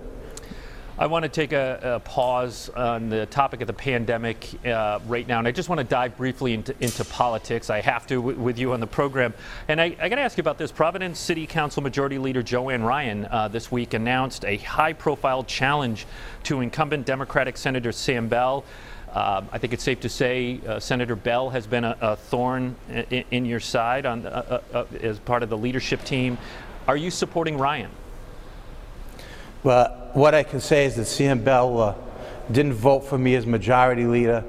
I 0.95 1.07
want 1.07 1.23
to 1.23 1.29
take 1.29 1.53
a, 1.53 1.95
a, 1.95 1.99
pause 2.01 2.69
on 2.69 3.09
the 3.09 3.25
topic 3.25 3.61
of 3.61 3.67
the 3.67 3.73
pandemic 3.73 4.47
uh, 4.63 4.99
right 5.07 5.27
now, 5.27 5.39
and 5.39 5.47
I 5.47 5.51
just 5.51 5.67
want 5.67 5.79
to 5.79 5.83
dive 5.83 6.15
briefly 6.15 6.53
into, 6.53 6.75
into 6.79 7.03
politics. 7.03 7.71
I 7.71 7.81
have 7.81 8.05
to 8.07 8.21
with 8.21 8.59
you 8.59 8.73
on 8.73 8.79
the 8.79 8.85
program. 8.85 9.33
And 9.67 9.81
I, 9.81 9.95
I 9.99 10.07
got 10.07 10.17
to 10.17 10.21
ask 10.21 10.37
you 10.37 10.41
about 10.41 10.59
this. 10.59 10.71
Providence 10.71 11.17
City 11.17 11.47
Council 11.47 11.81
Majority 11.81 12.19
Leader 12.19 12.43
Jo-Ann 12.43 12.83
Ryan 12.83 13.25
uh, 13.25 13.47
this 13.47 13.71
week 13.71 13.95
announced 13.95 14.45
a 14.45 14.57
high 14.57 14.93
profile 14.93 15.43
challenge 15.43 16.05
to 16.43 16.61
incumbent 16.61 17.07
Democratic 17.07 17.57
Senator 17.57 17.91
Sam 17.91 18.27
Bell. 18.27 18.63
Um, 19.13 19.47
I 19.51 19.59
think 19.59 19.73
it's 19.73 19.83
safe 19.83 19.99
to 20.01 20.09
say 20.09 20.59
uh, 20.67 20.79
Senator 20.79 21.15
Bell 21.15 21.51
has 21.51 21.67
been 21.67 21.83
a, 21.83 21.95
a 22.01 22.15
thorn 22.15 22.75
in, 22.89 23.23
in, 23.29 23.45
your 23.45 23.59
side 23.59 24.07
on, 24.07 24.25
uh, 24.25 24.59
uh, 24.73 24.77
uh, 24.79 24.85
as 25.01 25.19
part 25.19 25.43
of 25.43 25.49
the 25.49 25.57
leadership 25.57 26.03
team. 26.03 26.39
Are 26.87 26.97
you 26.97 27.11
supporting 27.11 27.59
Ryan? 27.59 27.91
Well, 29.61 30.09
what 30.13 30.33
I 30.33 30.41
can 30.41 30.59
say 30.59 30.85
is 30.85 30.95
that 30.95 31.05
Sam 31.05 31.43
Bell 31.43 31.79
uh, 31.79 31.95
didn't 32.51 32.73
vote 32.73 33.01
for 33.01 33.19
me 33.19 33.35
as 33.35 33.45
majority 33.45 34.05
leader, 34.05 34.43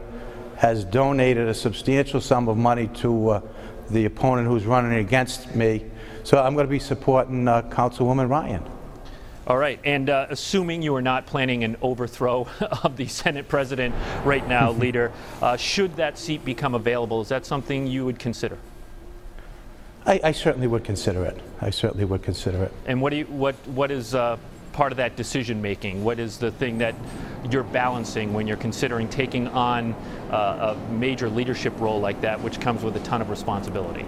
has 0.56 0.82
donated 0.84 1.46
a 1.46 1.54
substantial 1.54 2.22
sum 2.22 2.48
of 2.48 2.56
money 2.56 2.88
to 2.94 3.42
the 3.90 4.06
opponent 4.06 4.48
who's 4.48 4.64
running 4.64 4.98
against 4.98 5.54
me. 5.54 5.84
So 6.22 6.42
I'm 6.42 6.54
going 6.54 6.66
to 6.66 6.70
be 6.70 6.78
supporting 6.78 7.44
Councilwoman 7.44 8.30
Ryan. 8.30 8.64
All 9.46 9.58
right, 9.58 9.78
and 9.84 10.08
uh, 10.08 10.26
assuming 10.30 10.80
you 10.80 10.94
are 10.94 11.02
not 11.02 11.26
planning 11.26 11.64
an 11.64 11.76
overthrow 11.82 12.48
of 12.82 12.96
the 12.96 13.06
Senate 13.06 13.46
president 13.46 13.94
right 14.24 14.46
now, 14.48 14.70
leader, 14.70 15.12
uh, 15.42 15.58
should 15.58 15.96
that 15.96 16.16
seat 16.16 16.46
become 16.46 16.74
available, 16.74 17.20
is 17.20 17.28
that 17.28 17.44
something 17.44 17.86
you 17.86 18.06
would 18.06 18.18
consider? 18.18 18.56
I, 20.06 20.20
I, 20.24 20.32
certainly 20.32 20.66
would 20.66 20.84
consider 20.84 21.24
it. 21.24 21.38
I 21.60 21.70
certainly 21.70 22.06
would 22.06 22.22
consider 22.22 22.62
it. 22.62 22.72
And 22.86 23.02
what 23.02 23.10
do 23.10 23.16
you, 23.16 23.24
what 23.26 23.54
what 23.68 23.90
is 23.90 24.14
uh, 24.14 24.38
part 24.72 24.92
of 24.92 24.96
that 24.96 25.16
decision 25.16 25.60
making? 25.60 26.04
What 26.04 26.18
is 26.18 26.38
the 26.38 26.50
thing 26.50 26.78
that 26.78 26.94
you're 27.50 27.64
balancing 27.64 28.32
when 28.32 28.46
you're 28.46 28.56
considering 28.56 29.08
taking 29.08 29.48
on 29.48 29.94
uh, 30.30 30.74
a 30.74 30.92
major 30.92 31.28
leadership 31.28 31.72
role 31.78 32.00
like 32.00 32.20
that, 32.22 32.40
which 32.40 32.60
comes 32.60 32.82
with 32.82 32.96
a 32.96 33.00
ton 33.00 33.20
of 33.22 33.30
responsibility? 33.30 34.04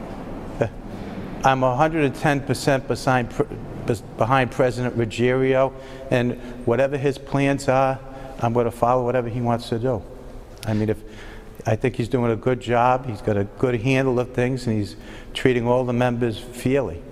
I'm 1.45 1.61
110% 1.61 2.89
behind 2.89 3.31
behind 4.17 4.51
President 4.51 4.97
Ruggerio, 4.97 5.73
and 6.11 6.35
whatever 6.67 6.97
his 6.97 7.19
plans 7.19 7.69
are, 7.69 7.99
I'm 8.41 8.53
going 8.53 8.67
to 8.67 8.71
follow 8.71 9.05
whatever 9.05 9.29
he 9.29 9.41
wants 9.41 9.69
to 9.71 9.79
do. 9.79 10.03
I 10.67 10.75
mean, 10.75 10.89
if, 10.89 10.99
I 11.65 11.77
think 11.77 11.97
he's 11.97 12.09
doing 12.09 12.33
a 12.33 12.37
good 12.37 12.61
job, 12.61 13.07
he's 13.07 13.21
got 13.21 13.37
a 13.37 13.45
good 13.45 13.81
handle 13.81 14.21
of 14.21 14.35
things, 14.35 14.67
and 14.67 14.77
he's 14.77 14.97
treating 15.35 15.67
all 15.67 15.85
the 15.85 15.93
members 15.93 16.39
fairly. 16.39 17.03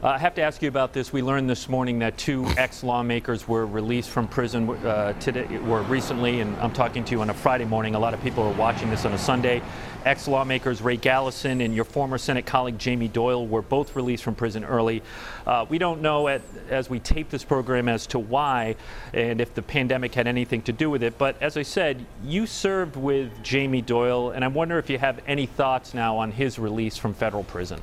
Uh, 0.00 0.10
I 0.10 0.18
have 0.18 0.36
to 0.36 0.42
ask 0.42 0.62
you 0.62 0.68
about 0.68 0.92
this. 0.92 1.12
We 1.12 1.22
learned 1.22 1.50
this 1.50 1.68
morning 1.68 1.98
that 1.98 2.16
two 2.16 2.46
ex-lawmakers 2.56 3.48
were 3.48 3.66
released 3.66 4.10
from 4.10 4.28
prison 4.28 4.70
uh, 4.70 5.14
today, 5.14 5.58
were 5.58 5.82
recently, 5.82 6.38
and 6.38 6.56
I'm 6.58 6.72
talking 6.72 7.04
to 7.06 7.10
you 7.10 7.20
on 7.20 7.30
a 7.30 7.34
Friday 7.34 7.64
morning. 7.64 7.96
A 7.96 7.98
lot 7.98 8.14
of 8.14 8.22
people 8.22 8.44
are 8.44 8.52
watching 8.52 8.90
this 8.90 9.04
on 9.04 9.12
a 9.12 9.18
Sunday. 9.18 9.60
Ex-lawmakers 10.04 10.80
Ray 10.82 10.98
Gallison 10.98 11.64
and 11.64 11.74
your 11.74 11.84
former 11.84 12.16
Senate 12.16 12.46
colleague 12.46 12.78
Jamie 12.78 13.08
Doyle 13.08 13.44
were 13.44 13.60
both 13.60 13.96
released 13.96 14.22
from 14.22 14.36
prison 14.36 14.64
early. 14.64 15.02
Uh, 15.44 15.66
we 15.68 15.78
don't 15.78 16.00
know 16.00 16.28
at, 16.28 16.42
as 16.70 16.88
we 16.88 17.00
tape 17.00 17.28
this 17.28 17.42
program 17.42 17.88
as 17.88 18.06
to 18.06 18.20
why 18.20 18.76
and 19.12 19.40
if 19.40 19.52
the 19.56 19.62
pandemic 19.62 20.14
had 20.14 20.28
anything 20.28 20.62
to 20.62 20.72
do 20.72 20.90
with 20.90 21.02
it. 21.02 21.18
But 21.18 21.42
as 21.42 21.56
I 21.56 21.62
said, 21.62 22.06
you 22.24 22.46
served 22.46 22.94
with 22.94 23.42
Jamie 23.42 23.82
Doyle, 23.82 24.30
and 24.30 24.44
I 24.44 24.48
wonder 24.48 24.78
if 24.78 24.88
you 24.88 24.98
have 24.98 25.18
any 25.26 25.46
thoughts 25.46 25.92
now 25.92 26.18
on 26.18 26.30
his 26.30 26.56
release 26.56 26.96
from 26.96 27.14
federal 27.14 27.42
prison. 27.42 27.80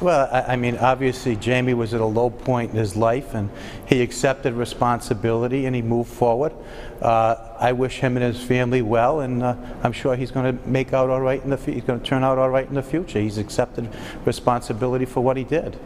Well, 0.00 0.30
I, 0.32 0.52
I, 0.52 0.56
mean, 0.56 0.78
obviously, 0.78 1.36
Jamie 1.36 1.74
was 1.74 1.92
at 1.92 2.00
a 2.00 2.06
low 2.06 2.30
point 2.30 2.70
in 2.70 2.78
his 2.78 2.96
life, 2.96 3.34
and 3.34 3.50
he 3.86 4.00
accepted 4.00 4.54
responsibility 4.54 5.66
and 5.66 5.76
he 5.76 5.82
moved 5.82 6.10
forward. 6.10 6.54
Uh, 7.02 7.36
I 7.58 7.72
wish 7.72 7.98
him 7.98 8.16
and 8.16 8.24
his 8.24 8.42
family 8.42 8.80
well, 8.80 9.20
and 9.20 9.42
uh, 9.42 9.56
I'm 9.82 9.92
sure 9.92 10.16
he's 10.16 10.30
going 10.30 10.56
to 10.56 10.68
make 10.68 10.94
out 10.94 11.10
all 11.10 11.20
right 11.20 11.42
in 11.44 11.50
the. 11.50 11.58
He's 11.58 11.84
going 11.84 12.00
to 12.00 12.06
turn 12.06 12.24
out 12.24 12.38
all 12.38 12.48
right 12.48 12.66
in 12.66 12.74
the 12.74 12.82
future. 12.82 13.20
He's 13.20 13.36
accepted 13.36 13.90
responsibility 14.24 15.04
for 15.04 15.20
what 15.20 15.36
he 15.36 15.44
did. 15.44 15.78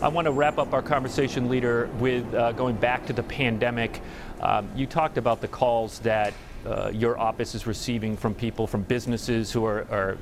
I 0.00 0.08
want 0.08 0.26
to 0.26 0.32
wrap 0.32 0.58
up 0.58 0.72
our 0.72 0.82
conversation, 0.82 1.48
leader, 1.48 1.90
with 1.98 2.32
uh, 2.34 2.52
going 2.52 2.76
back 2.76 3.06
to 3.06 3.12
the 3.12 3.24
pandemic. 3.24 4.02
Um, 4.40 4.68
you 4.76 4.86
talked 4.86 5.18
about 5.18 5.40
the 5.40 5.48
calls 5.48 5.98
that 6.00 6.32
uh, 6.64 6.92
your 6.94 7.18
office 7.18 7.56
is 7.56 7.66
receiving 7.66 8.16
from 8.16 8.34
people, 8.34 8.68
from 8.68 8.82
businesses 8.82 9.50
who 9.50 9.64
are, 9.64 9.86
are 9.90 10.18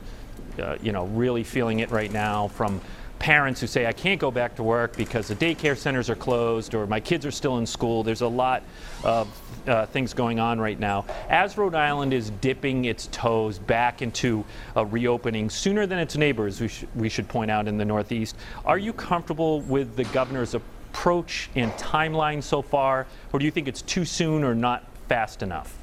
uh, 0.58 0.76
you 0.82 0.92
know, 0.92 1.04
really 1.06 1.44
feeling 1.44 1.80
it 1.80 1.90
right 1.90 2.12
now 2.12 2.48
from 2.48 2.80
parents 3.20 3.60
who 3.60 3.66
say, 3.66 3.86
I 3.86 3.92
can't 3.92 4.18
go 4.18 4.30
back 4.30 4.56
to 4.56 4.62
work 4.62 4.96
because 4.96 5.28
the 5.28 5.36
daycare 5.36 5.76
centers 5.76 6.10
are 6.10 6.16
closed 6.16 6.74
or 6.74 6.86
my 6.86 6.98
kids 6.98 7.24
are 7.26 7.30
still 7.30 7.58
in 7.58 7.66
school. 7.66 8.02
There's 8.02 8.22
a 8.22 8.28
lot 8.28 8.62
of 9.04 9.28
uh, 9.68 9.86
things 9.86 10.14
going 10.14 10.40
on 10.40 10.58
right 10.58 10.80
now. 10.80 11.04
As 11.28 11.58
Rhode 11.58 11.74
Island 11.74 12.14
is 12.14 12.30
dipping 12.40 12.86
its 12.86 13.08
toes 13.12 13.58
back 13.58 14.00
into 14.00 14.44
reopening 14.74 15.50
sooner 15.50 15.86
than 15.86 15.98
its 15.98 16.16
neighbors, 16.16 16.60
we, 16.60 16.68
sh- 16.68 16.86
we 16.96 17.08
should 17.10 17.28
point 17.28 17.50
out 17.50 17.68
in 17.68 17.76
the 17.76 17.84
Northeast, 17.84 18.36
are 18.64 18.78
you 18.78 18.92
comfortable 18.94 19.60
with 19.60 19.96
the 19.96 20.04
governor's 20.04 20.54
approach 20.54 21.50
and 21.54 21.70
timeline 21.72 22.42
so 22.42 22.62
far, 22.62 23.06
or 23.34 23.38
do 23.38 23.44
you 23.44 23.50
think 23.50 23.68
it's 23.68 23.82
too 23.82 24.06
soon 24.06 24.42
or 24.42 24.54
not 24.54 24.86
fast 25.08 25.42
enough? 25.42 25.76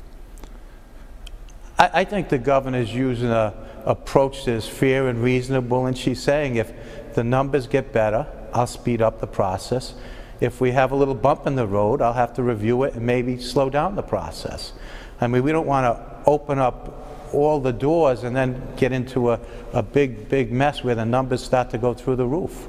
I, 1.78 1.90
I 1.94 2.04
think 2.04 2.30
the 2.30 2.40
governor's 2.40 2.92
using 2.92 3.30
a 3.30 3.54
approach 3.86 4.44
that 4.46 4.52
is 4.52 4.68
fair 4.68 5.08
and 5.08 5.24
reasonable, 5.24 5.86
and 5.86 5.98
she's 5.98 6.22
saying 6.22 6.58
if 6.58 6.74
the 7.18 7.24
numbers 7.24 7.66
get 7.66 7.92
better, 7.92 8.28
I'll 8.54 8.68
speed 8.68 9.02
up 9.02 9.20
the 9.20 9.26
process. 9.28 9.96
If 10.40 10.62
we 10.62 10.70
have 10.74 10.92
a 10.92 10.96
little 10.96 11.16
bump 11.16 11.48
in 11.48 11.56
the 11.56 11.66
road, 11.66 12.00
I'll 12.00 12.14
have 12.14 12.36
to 12.36 12.44
review 12.44 12.84
it 12.84 12.94
and 12.94 13.08
maybe 13.08 13.40
slow 13.40 13.72
down 13.72 13.96
the 13.96 14.04
process. 14.04 14.72
I 15.20 15.26
mean, 15.26 15.42
we 15.42 15.52
don't 15.52 15.66
want 15.66 15.86
to 15.86 16.30
open 16.30 16.60
up 16.60 17.34
all 17.34 17.60
the 17.60 17.74
doors 17.74 18.24
and 18.24 18.36
then 18.36 18.62
get 18.78 18.92
into 18.92 19.32
a, 19.32 19.40
a 19.74 19.82
big, 19.82 20.30
big 20.30 20.52
mess 20.52 20.84
where 20.84 20.94
the 20.94 21.06
numbers 21.06 21.44
start 21.44 21.72
to 21.72 21.80
go 21.80 21.96
through 21.96 22.18
the 22.18 22.28
roof. 22.28 22.68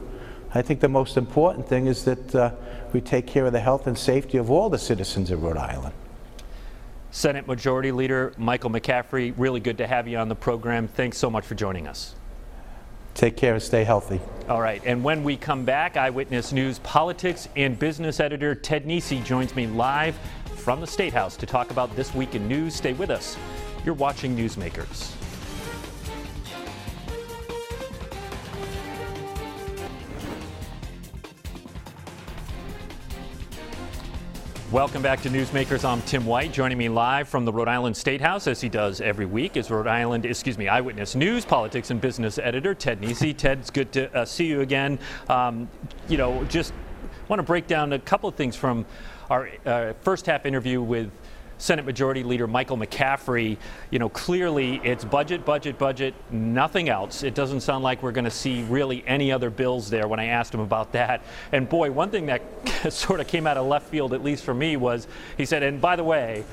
I 0.55 0.63
think 0.63 0.81
the 0.81 0.89
most 0.89 1.19
important 1.19 1.69
thing 1.69 1.87
is 1.87 2.05
that 2.05 2.35
uh, 2.35 2.53
we 2.95 3.03
take 3.03 3.27
care 3.27 3.45
of 3.45 3.53
the 3.53 3.61
health 3.61 3.87
and 3.87 3.99
safety 3.99 4.39
of 4.39 4.51
all 4.51 4.71
the 4.71 4.79
citizens 4.79 5.31
of 5.31 5.43
Rhode 5.43 5.59
Island. 5.59 5.93
Senate 7.11 7.47
Majority 7.47 7.93
Leader 7.93 8.33
Michael 8.39 8.71
McCaffrey, 8.71 9.35
really 9.37 9.61
good 9.61 9.77
to 9.77 9.87
have 9.87 10.09
you 10.09 10.17
on 10.17 10.31
the 10.31 10.35
program. 10.35 10.89
Thanks 10.89 11.19
so 11.19 11.29
much 11.29 11.45
for 11.45 11.55
joining 11.55 11.87
us. 11.87 12.15
Take 13.19 13.37
care 13.37 13.55
and 13.55 13.63
stay 13.63 13.83
healthy. 13.83 14.21
All 14.49 14.61
right, 14.61 14.81
and 14.87 15.03
when 15.03 15.25
we 15.25 15.37
come 15.37 15.65
back, 15.65 15.97
Eyewitness 15.97 16.53
News 16.53 16.79
politics 16.79 17.49
and 17.57 17.77
business 17.77 18.21
editor 18.21 18.55
Ted 18.55 18.87
Nesi 18.87 19.25
joins 19.25 19.57
me 19.57 19.67
live 19.67 20.17
from 20.55 20.81
the 20.81 20.87
State 20.87 21.13
House 21.13 21.37
to 21.39 21.45
talk 21.45 21.73
about 21.73 21.95
this 21.97 22.15
week 22.15 22.37
in 22.37 22.47
news. 22.47 22.77
Stay 22.77 22.93
with 22.93 23.11
us. 23.11 23.37
You're 23.85 23.97
watching 23.97 24.37
Newsmakers. 24.37 25.13
Welcome 34.71 35.01
back 35.01 35.23
to 35.23 35.31
Newsmakers. 35.31 35.83
I'm 35.83 36.03
Tim 36.03 36.27
White. 36.27 36.53
Joining 36.53 36.77
me 36.77 36.91
live 36.91 37.27
from 37.27 37.47
the 37.47 37.53
Rhode 37.55 37.69
Island 37.69 37.97
State 37.97 38.21
House, 38.21 38.47
as 38.47 38.61
he 38.61 38.69
does 38.69 39.01
every 39.01 39.25
week, 39.25 39.57
is 39.57 39.71
Rhode 39.71 39.87
Island, 39.87 40.27
excuse 40.27 40.59
me, 40.59 40.69
Eyewitness 40.69 41.15
News, 41.15 41.47
politics 41.47 41.91
and 41.91 41.99
business 42.03 42.37
editor 42.37 42.75
Ted 42.75 43.01
Nesi. 43.01 43.33
Ted, 43.37 43.61
it's 43.61 43.71
good 43.71 43.91
to 43.93 44.15
uh, 44.15 44.27
see 44.27 44.45
you 44.45 44.61
again. 44.61 44.99
Um, 45.31 45.71
you 46.07 46.19
know, 46.19 46.45
just 46.45 46.75
want 47.29 47.39
to 47.39 47.45
break 47.45 47.67
down 47.67 47.95
a 47.95 47.99
couple 47.99 48.29
of 48.29 48.35
things 48.35 48.57
from 48.57 48.85
our 49.31 49.49
uh, 49.65 49.95
first 50.03 50.27
half 50.27 50.45
interview 50.45 50.83
with 50.83 51.11
Senate 51.59 51.85
Majority 51.85 52.23
Leader 52.23 52.47
Michael 52.47 52.79
McCaffrey, 52.79 53.57
you 53.91 53.99
know, 53.99 54.09
clearly 54.09 54.81
it's 54.85 55.05
budget, 55.05 55.45
budget, 55.45 55.77
budget, 55.77 56.15
nothing 56.31 56.89
else. 56.89 57.23
It 57.23 57.35
doesn't 57.35 57.61
sound 57.61 57.85
like 57.85 58.03
we're 58.03 58.13
going 58.13 58.25
to 58.25 58.31
see 58.31 58.63
really 58.65 59.05
any 59.07 59.33
other 59.33 59.51
bills 59.51 59.91
there 59.91 60.09
when 60.09 60.21
I 60.21 60.27
asked 60.27 60.55
him 60.55 60.61
about 60.61 60.93
that. 60.93 61.23
And 61.53 61.69
boy, 61.69 61.91
one 61.91 62.11
thing 62.11 62.27
that 62.27 62.43
sort 62.93 63.21
of 63.21 63.27
came 63.27 63.47
out 63.47 63.57
of 63.57 63.67
left 63.67 63.89
field, 63.89 64.15
at 64.15 64.23
least 64.23 64.45
for 64.45 64.55
me, 64.55 64.77
was 64.77 65.09
he 65.37 65.45
said, 65.45 65.63
and 65.63 65.81
by 65.81 65.97
the 65.97 66.05
way, 66.05 66.45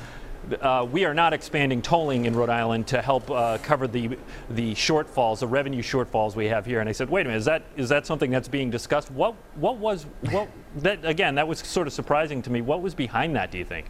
uh, 0.62 0.88
we 0.92 1.06
are 1.06 1.14
not 1.14 1.34
expanding 1.34 1.82
tolling 1.82 2.26
in 2.26 2.36
Rhode 2.36 2.50
Island 2.50 2.88
to 2.88 3.02
help 3.02 3.30
uh, 3.32 3.58
cover 3.60 3.88
the 3.88 4.18
the 4.50 4.74
shortfalls, 4.74 5.40
the 5.40 5.48
revenue 5.48 5.82
shortfalls 5.82 6.36
we 6.36 6.46
have 6.46 6.66
here. 6.66 6.80
And 6.80 6.90
I 6.90 6.92
said, 6.92 7.10
wait 7.10 7.22
a 7.22 7.30
minute, 7.30 7.40
is 7.40 7.46
that 7.46 7.64
is 7.76 7.90
that 7.90 8.06
something 8.06 8.30
that's 8.30 8.48
being 8.48 8.70
discussed? 8.70 9.12
What 9.12 9.36
what 9.56 9.78
was 9.78 10.06
what 10.30 10.50
that 10.78 11.04
again? 11.04 11.36
That 11.36 11.48
was 11.48 11.60
sort 11.60 11.88
of 11.88 11.94
surprising 11.94 12.42
to 12.44 12.52
me. 12.52 12.62
What 12.62 12.82
was 12.82 12.94
behind 12.94 13.36
that? 13.36 13.52
Do 13.52 13.58
you 13.58 13.66
think? 13.66 13.88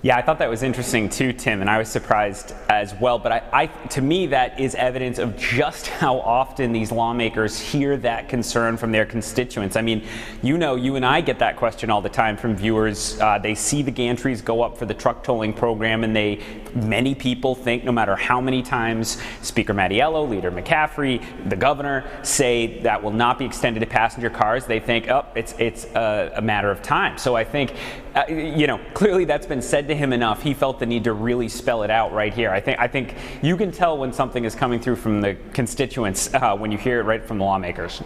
Yeah, 0.00 0.16
I 0.16 0.22
thought 0.22 0.38
that 0.38 0.48
was 0.48 0.62
interesting 0.62 1.08
too, 1.08 1.32
Tim, 1.32 1.60
and 1.60 1.68
I 1.68 1.76
was 1.76 1.88
surprised 1.88 2.54
as 2.68 2.94
well. 3.00 3.18
But 3.18 3.32
I, 3.32 3.42
I, 3.52 3.66
to 3.88 4.00
me, 4.00 4.28
that 4.28 4.60
is 4.60 4.76
evidence 4.76 5.18
of 5.18 5.36
just 5.36 5.86
how 5.88 6.20
often 6.20 6.70
these 6.70 6.92
lawmakers 6.92 7.58
hear 7.58 7.96
that 7.96 8.28
concern 8.28 8.76
from 8.76 8.92
their 8.92 9.04
constituents. 9.04 9.74
I 9.74 9.82
mean, 9.82 10.06
you 10.40 10.56
know, 10.56 10.76
you 10.76 10.94
and 10.94 11.04
I 11.04 11.20
get 11.20 11.40
that 11.40 11.56
question 11.56 11.90
all 11.90 12.00
the 12.00 12.08
time 12.08 12.36
from 12.36 12.54
viewers. 12.54 13.18
Uh, 13.20 13.40
they 13.40 13.56
see 13.56 13.82
the 13.82 13.90
gantries 13.90 14.44
go 14.44 14.62
up 14.62 14.78
for 14.78 14.86
the 14.86 14.94
truck 14.94 15.24
tolling 15.24 15.52
program, 15.52 16.04
and 16.04 16.14
they, 16.14 16.44
many 16.76 17.16
people 17.16 17.56
think, 17.56 17.82
no 17.82 17.90
matter 17.90 18.14
how 18.14 18.40
many 18.40 18.62
times 18.62 19.20
Speaker 19.42 19.74
Mattiello, 19.74 20.28
Leader 20.28 20.52
McCaffrey, 20.52 21.24
the 21.48 21.56
governor 21.56 22.08
say 22.22 22.80
that 22.82 23.02
will 23.02 23.10
not 23.10 23.36
be 23.36 23.44
extended 23.44 23.80
to 23.80 23.86
passenger 23.86 24.30
cars, 24.30 24.64
they 24.64 24.78
think, 24.78 25.08
oh, 25.08 25.26
it's 25.34 25.56
it's 25.58 25.86
a, 25.96 26.34
a 26.36 26.40
matter 26.40 26.70
of 26.70 26.82
time. 26.82 27.18
So 27.18 27.34
I 27.34 27.42
think, 27.42 27.74
uh, 28.14 28.24
you 28.28 28.68
know, 28.68 28.78
clearly 28.94 29.24
that's 29.24 29.46
been 29.46 29.60
said 29.60 29.87
to 29.88 29.94
him 29.94 30.12
enough, 30.12 30.42
he 30.42 30.54
felt 30.54 30.78
the 30.78 30.86
need 30.86 31.04
to 31.04 31.12
really 31.12 31.48
spell 31.48 31.82
it 31.82 31.90
out 31.90 32.12
right 32.12 32.32
here. 32.32 32.50
I 32.50 32.60
think 32.60 32.78
I 32.78 32.88
think 32.88 33.14
you 33.42 33.56
can 33.56 33.72
tell 33.72 33.98
when 33.98 34.12
something 34.12 34.44
is 34.44 34.54
coming 34.54 34.80
through 34.80 34.96
from 34.96 35.20
the 35.20 35.36
constituents 35.52 36.32
uh, 36.32 36.56
when 36.56 36.70
you 36.72 36.78
hear 36.78 37.00
it 37.00 37.04
right 37.04 37.24
from 37.24 37.38
the 37.38 37.44
lawmakers. 37.44 38.02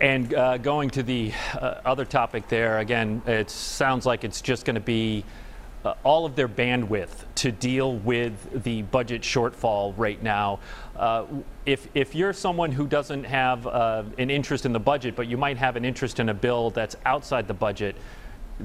And 0.00 0.32
uh, 0.32 0.56
going 0.56 0.88
to 0.90 1.02
the 1.02 1.32
uh, 1.54 1.82
other 1.84 2.06
topic 2.06 2.48
there, 2.48 2.78
again, 2.78 3.20
it 3.26 3.50
sounds 3.50 4.06
like 4.06 4.24
it's 4.24 4.40
just 4.40 4.64
going 4.64 4.76
to 4.76 4.80
be 4.80 5.24
uh, 5.84 5.94
all 6.04 6.24
of 6.24 6.36
their 6.36 6.48
bandwidth 6.48 7.24
to 7.34 7.52
deal 7.52 7.96
with 7.96 8.64
the 8.64 8.82
budget 8.82 9.22
shortfall 9.22 9.94
right 9.96 10.22
now. 10.22 10.58
Uh, 10.96 11.24
if, 11.66 11.88
if 11.94 12.14
you're 12.14 12.32
someone 12.32 12.72
who 12.72 12.86
doesn't 12.86 13.24
have 13.24 13.66
uh, 13.66 14.02
an 14.18 14.30
interest 14.30 14.66
in 14.66 14.72
the 14.72 14.80
budget, 14.80 15.16
but 15.16 15.26
you 15.26 15.36
might 15.36 15.56
have 15.56 15.76
an 15.76 15.84
interest 15.84 16.20
in 16.20 16.28
a 16.28 16.34
bill 16.34 16.70
that's 16.70 16.96
outside 17.04 17.46
the 17.46 17.54
budget, 17.54 17.96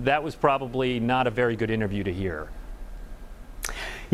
that 0.04 0.24
was 0.24 0.36
probably 0.36 1.00
not 1.00 1.28
a 1.28 1.32
very 1.32 1.56
good 1.56 1.70
interview 1.70 2.04
to 2.04 2.14
hear. 2.14 2.50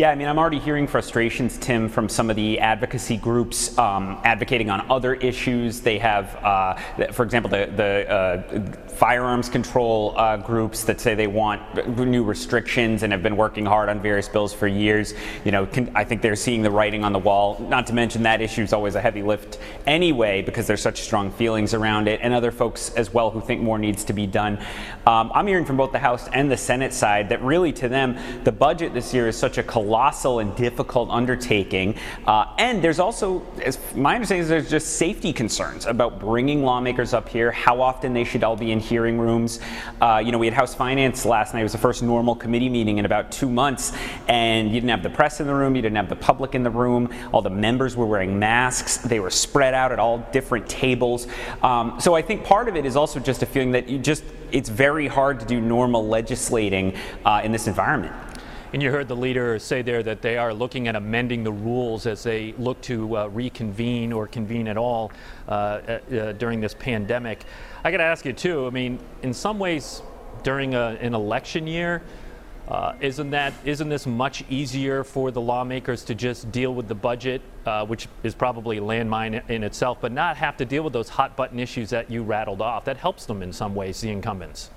Yeah, 0.02 0.10
I 0.10 0.16
mean, 0.16 0.28
I'm 0.28 0.40
already 0.40 0.58
hearing 0.58 0.88
frustrations, 0.88 1.60
Tim, 1.60 1.88
from 1.88 2.10
some 2.10 2.32
of 2.32 2.36
the 2.36 2.60
advocacy 2.60 3.18
groups 3.18 3.78
um, 3.78 4.20
advocating 4.24 4.72
on 4.72 4.90
other 4.90 5.14
issues. 5.14 5.80
They 5.80 6.00
have, 6.00 6.36
uh, 6.38 6.74
for 7.12 7.22
example, 7.22 7.52
the, 7.52 7.72
the 7.76 8.10
uh, 8.10 8.88
firearms 8.88 9.48
control 9.48 10.16
uh, 10.18 10.38
groups 10.38 10.86
that 10.86 11.00
say 11.00 11.14
they 11.14 11.28
want 11.28 11.62
new 12.00 12.24
restrictions 12.24 13.04
and 13.04 13.14
have 13.14 13.22
been 13.22 13.38
working 13.38 13.64
hard 13.64 13.90
on 13.90 14.02
various 14.02 14.28
bills 14.28 14.56
for 14.56 14.68
years. 14.68 15.14
You 15.46 15.52
know, 15.52 15.68
can, 15.68 15.92
I 15.96 16.04
think 16.04 16.24
they're 16.24 16.36
seeing 16.36 16.64
the 16.64 16.72
writing 16.72 17.04
on 17.04 17.14
the 17.14 17.20
wall. 17.20 17.64
Not 17.70 17.86
to 17.86 17.94
mention 17.94 18.24
that 18.24 18.42
issue 18.42 18.64
is 18.64 18.74
always 18.74 18.96
a 18.96 19.02
heavy 19.02 19.22
lift 19.22 19.60
anyway 19.86 20.42
because 20.42 20.66
there's 20.66 20.82
such 20.82 21.02
strong 21.02 21.30
feelings 21.30 21.76
around 21.76 22.08
it, 22.08 22.22
and 22.24 22.34
other 22.34 22.52
folks 22.52 22.92
as 22.96 23.14
well 23.14 23.30
who 23.30 23.40
think 23.40 23.62
more 23.62 23.78
needs 23.78 24.04
to 24.06 24.14
be 24.14 24.26
done. 24.26 24.58
Um, 25.06 25.32
I'm 25.36 25.46
hearing 25.46 25.66
from 25.66 25.78
both 25.78 25.92
the 25.92 26.00
House 26.00 26.28
and 26.30 26.52
the 26.52 26.58
Senate 26.58 26.92
side 26.92 27.30
that 27.30 27.44
really, 27.44 27.72
to 27.74 27.88
them, 27.88 28.18
the 28.46 28.52
budget 28.52 28.96
this 28.96 29.14
year 29.14 29.28
is 29.28 29.38
such 29.38 29.60
a 29.60 29.64
collapse 29.64 29.91
colossal 29.92 30.40
and 30.40 30.56
difficult 30.56 31.10
undertaking. 31.10 31.94
Uh, 32.26 32.46
and 32.58 32.82
there's 32.82 32.98
also, 32.98 33.46
as 33.62 33.78
my 33.94 34.16
understanding 34.16 34.42
is, 34.44 34.48
there's 34.48 34.70
just 34.70 34.96
safety 34.96 35.34
concerns 35.34 35.86
about 35.86 36.18
bringing 36.18 36.64
lawmakers 36.64 37.14
up 37.14 37.28
here, 37.28 37.52
how 37.52 37.82
often 37.82 38.14
they 38.14 38.24
should 38.24 38.42
all 38.42 38.56
be 38.56 38.72
in 38.72 38.80
hearing 38.80 39.20
rooms. 39.20 39.60
Uh, 40.00 40.22
you 40.24 40.32
know, 40.32 40.38
we 40.38 40.48
had 40.48 40.54
House 40.54 40.74
Finance 40.74 41.26
last 41.26 41.54
night. 41.54 41.60
It 41.60 41.64
was 41.64 41.74
the 41.74 41.78
first 41.78 42.04
normal 42.04 42.36
committee 42.36 42.70
meeting 42.70 43.00
in 43.00 43.06
about 43.06 43.34
two 43.34 43.50
months, 43.50 43.92
and 44.30 44.70
you 44.70 44.76
didn't 44.76 44.92
have 44.92 45.04
the 45.04 45.10
press 45.10 45.42
in 45.42 45.48
the 45.48 45.54
room, 45.54 45.76
you 45.76 45.82
didn't 45.82 45.98
have 45.98 46.08
the 46.08 46.16
public 46.16 46.56
in 46.56 46.64
the 46.64 46.70
room. 46.70 47.14
All 47.34 47.42
the 47.42 47.50
members 47.50 47.98
were 47.98 48.06
wearing 48.06 48.40
masks. 48.40 48.96
They 48.96 49.20
were 49.20 49.30
spread 49.30 49.74
out 49.74 49.92
at 49.92 50.00
all 50.00 50.20
different 50.32 50.70
tables. 50.70 51.28
Um, 51.62 52.00
so 52.00 52.14
I 52.14 52.22
think 52.22 52.46
part 52.46 52.70
of 52.70 52.78
it 52.78 52.86
is 52.86 52.96
also 52.96 53.20
just 53.20 53.44
a 53.44 53.46
feeling 53.46 53.72
that 53.72 53.90
you 53.90 54.00
just 54.00 54.24
it's 54.52 54.70
very 54.70 55.08
hard 55.08 55.40
to 55.40 55.46
do 55.46 55.62
normal 55.62 56.08
legislating 56.08 56.94
uh, 57.26 57.42
in 57.44 57.52
this 57.52 57.68
environment. 57.68 58.14
And 58.74 58.82
you 58.82 58.90
heard 58.90 59.10
the 59.10 59.16
leader 59.16 59.60
say 59.60 59.82
there 59.82 60.02
that 60.04 60.22
they 60.22 60.38
are 60.38 60.54
looking 60.54 60.88
at 60.88 60.96
amending 60.96 61.44
the 61.44 61.52
rules 61.52 62.06
as 62.06 62.24
they 62.24 62.54
look 62.58 62.80
to 62.84 63.18
uh, 63.18 63.28
reconvene 63.28 64.14
or 64.14 64.28
convene 64.28 64.70
at 64.70 64.78
all 64.78 65.12
uh, 65.48 65.52
uh, 65.52 66.32
during 66.34 66.62
this 66.62 66.74
pandemic. 66.74 67.44
I 67.84 67.92
got 67.92 67.98
to 67.98 68.04
ask 68.04 68.24
you 68.24 68.32
too. 68.32 68.68
I 68.68 68.70
mean, 68.70 69.00
in 69.24 69.34
some 69.34 69.60
ways, 69.60 70.02
during 70.44 70.74
a, 70.74 70.98
an 71.02 71.14
election 71.14 71.68
year, 71.68 72.02
uh, 72.70 72.94
isn't 73.02 73.32
that 73.32 73.54
isn't 73.66 73.90
this 73.90 74.08
much 74.08 74.46
easier 74.50 75.04
for 75.04 75.32
the 75.32 75.42
lawmakers 75.42 76.06
to 76.06 76.16
just 76.16 76.50
deal 76.54 76.74
with 76.74 76.88
the 76.88 76.96
budget, 76.96 77.42
uh, 77.66 77.86
which 77.86 78.08
is 78.24 78.34
probably 78.34 78.78
a 78.78 78.82
landmine 78.82 79.50
in 79.50 79.64
itself, 79.64 79.98
but 80.00 80.14
not 80.14 80.38
have 80.38 80.56
to 80.56 80.64
deal 80.64 80.84
with 80.84 80.94
those 80.94 81.10
hot 81.10 81.36
button 81.36 81.60
issues 81.60 81.90
that 81.90 82.10
you 82.10 82.24
rattled 82.24 82.62
off? 82.62 82.86
That 82.86 82.96
helps 82.96 83.26
them 83.26 83.44
in 83.44 83.52
some 83.52 83.76
ways, 83.76 84.00
the 84.00 84.10
incumbents. 84.10 84.70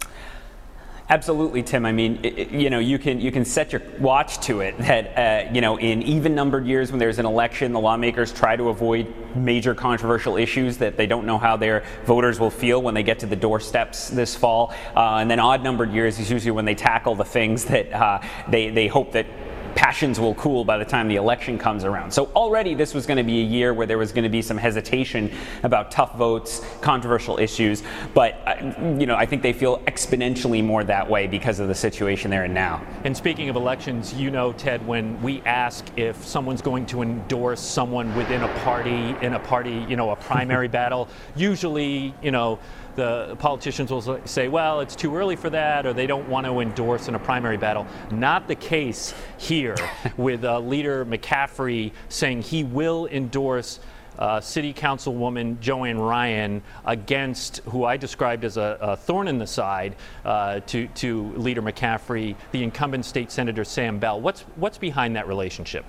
Absolutely, 1.07 1.63
Tim. 1.63 1.85
I 1.85 1.93
mean, 1.93 2.19
it, 2.23 2.51
you 2.51 2.71
know, 2.71 2.79
you 2.79 2.99
can 2.99 3.21
you 3.21 3.31
can 3.31 3.45
set 3.45 3.73
your 3.73 3.83
watch 4.01 4.41
to 4.47 4.61
it 4.61 4.79
that 4.79 5.49
uh, 5.49 5.53
you 5.53 5.61
know 5.61 5.77
in 5.77 6.03
even 6.03 6.35
numbered 6.35 6.67
years 6.67 6.91
when 6.91 6.99
there's 6.99 7.19
an 7.19 7.27
election, 7.27 7.73
the 7.73 7.81
lawmakers 7.81 8.33
try 8.33 8.57
to 8.57 8.71
avoid 8.71 9.13
major 9.37 9.75
controversial 9.75 10.39
issues 10.39 10.79
that 10.79 10.97
they 10.97 11.07
don't 11.07 11.27
know 11.27 11.37
how 11.37 11.59
their 11.59 11.85
voters 12.07 12.41
will 12.41 12.51
feel 12.51 12.81
when 12.81 12.95
they 12.95 13.03
get 13.03 13.19
to 13.19 13.27
the 13.27 13.37
doorsteps 13.37 14.09
this 14.09 14.35
fall. 14.35 14.73
Uh, 14.97 15.17
and 15.17 15.31
then 15.31 15.39
odd 15.39 15.63
numbered 15.63 15.93
years 15.93 16.19
is 16.19 16.31
usually 16.31 16.53
when 16.53 16.65
they 16.65 16.75
tackle 16.75 17.15
the 17.15 17.25
things 17.25 17.67
that 17.67 17.93
uh, 17.93 18.19
they 18.49 18.71
they 18.71 18.87
hope 18.87 19.13
that 19.13 19.27
passions 19.75 20.21
will 20.21 20.35
cool 20.35 20.64
by 20.64 20.78
the 20.78 20.85
time 20.85 21.09
the 21.09 21.16
election 21.16 21.59
comes 21.59 21.85
around. 21.85 22.11
So 22.11 22.26
already 22.37 22.75
this 22.75 22.95
was 22.95 23.07
going 23.07 23.16
to 23.16 23.25
be 23.25 23.40
a 23.40 23.45
year 23.45 23.75
where 23.75 23.87
there 23.87 23.99
was 23.99 24.12
going 24.12 24.25
to 24.25 24.31
be 24.31 24.43
some 24.43 24.57
hesitation 24.57 25.31
about 25.62 25.90
tough 25.90 26.16
votes, 26.16 26.64
controversial 26.81 27.38
issues, 27.38 27.83
but 28.14 28.40
uh, 28.47 28.54
you 28.99 29.07
know, 29.07 29.16
I 29.16 29.26
think 29.26 29.43
they 29.43 29.52
feel 29.52 29.78
exponentially 29.81 30.64
more 30.64 30.85
that 30.85 31.09
way 31.09 31.26
because 31.26 31.61
of 31.61 31.69
the 31.69 31.75
situation 31.75 32.31
they're 32.31 32.45
in 32.45 32.54
now. 32.54 32.85
And 33.04 33.16
speaking 33.16 33.49
of 33.49 33.57
elections, 33.57 34.14
you 34.14 34.31
know, 34.31 34.52
Ted, 34.52 34.87
when 34.87 35.21
we 35.23 35.40
ask 35.43 35.87
if 35.97 36.25
someone's 36.25 36.62
going 36.62 36.87
to 36.87 37.02
endorse 37.02 37.61
someone 37.61 38.14
within 38.16 38.43
a 38.43 38.59
party 38.61 39.14
in 39.21 39.35
a 39.35 39.40
party, 39.40 39.85
you 39.88 39.97
know, 39.97 40.11
a 40.11 40.16
primary 40.16 40.69
battle, 40.75 41.09
usually, 41.37 42.14
you 42.23 42.31
know, 42.31 42.59
the 42.97 43.37
politicians 43.39 43.91
will 43.91 44.21
say, 44.25 44.49
well, 44.49 44.81
it's 44.81 44.97
too 44.97 45.15
early 45.17 45.37
for 45.37 45.51
that, 45.51 45.87
or 45.87 45.93
they 45.93 46.07
don't 46.07 46.29
want 46.29 46.47
to 46.47 46.61
endorse 46.61 47.09
in 47.09 47.15
a 47.15 47.19
primary 47.19 47.57
battle. 47.57 47.87
Not 48.11 48.49
the 48.49 48.55
case 48.55 49.15
here 49.39 49.77
with 50.17 50.45
uh, 50.45 50.61
leader 50.61 51.05
McCaffrey 51.05 51.93
saying 52.09 52.43
he 52.43 52.65
will 52.65 53.07
endorse 53.07 53.81
uh, 54.19 54.41
City 54.41 54.73
Councilwoman 54.73 55.59
Jo-Ann 55.61 55.99
Ryan 55.99 56.63
against 56.85 57.59
who 57.65 57.85
I 57.85 57.97
described 57.97 58.45
as 58.45 58.57
a, 58.57 58.79
a 58.81 58.97
thorn 58.97 59.29
in 59.29 59.39
the 59.39 59.47
side 59.47 59.97
uh, 60.25 60.61
to, 60.61 60.87
to 60.87 61.33
Leader 61.33 61.63
McCaffrey, 61.63 62.37
the 62.53 62.63
incumbent 62.63 63.05
state 63.05 63.31
senator 63.31 63.65
Sam 63.65 63.99
Bell. 63.99 64.21
What's, 64.21 64.43
what's 64.57 64.79
behind 64.79 65.17
that 65.17 65.27
relationship? 65.27 65.85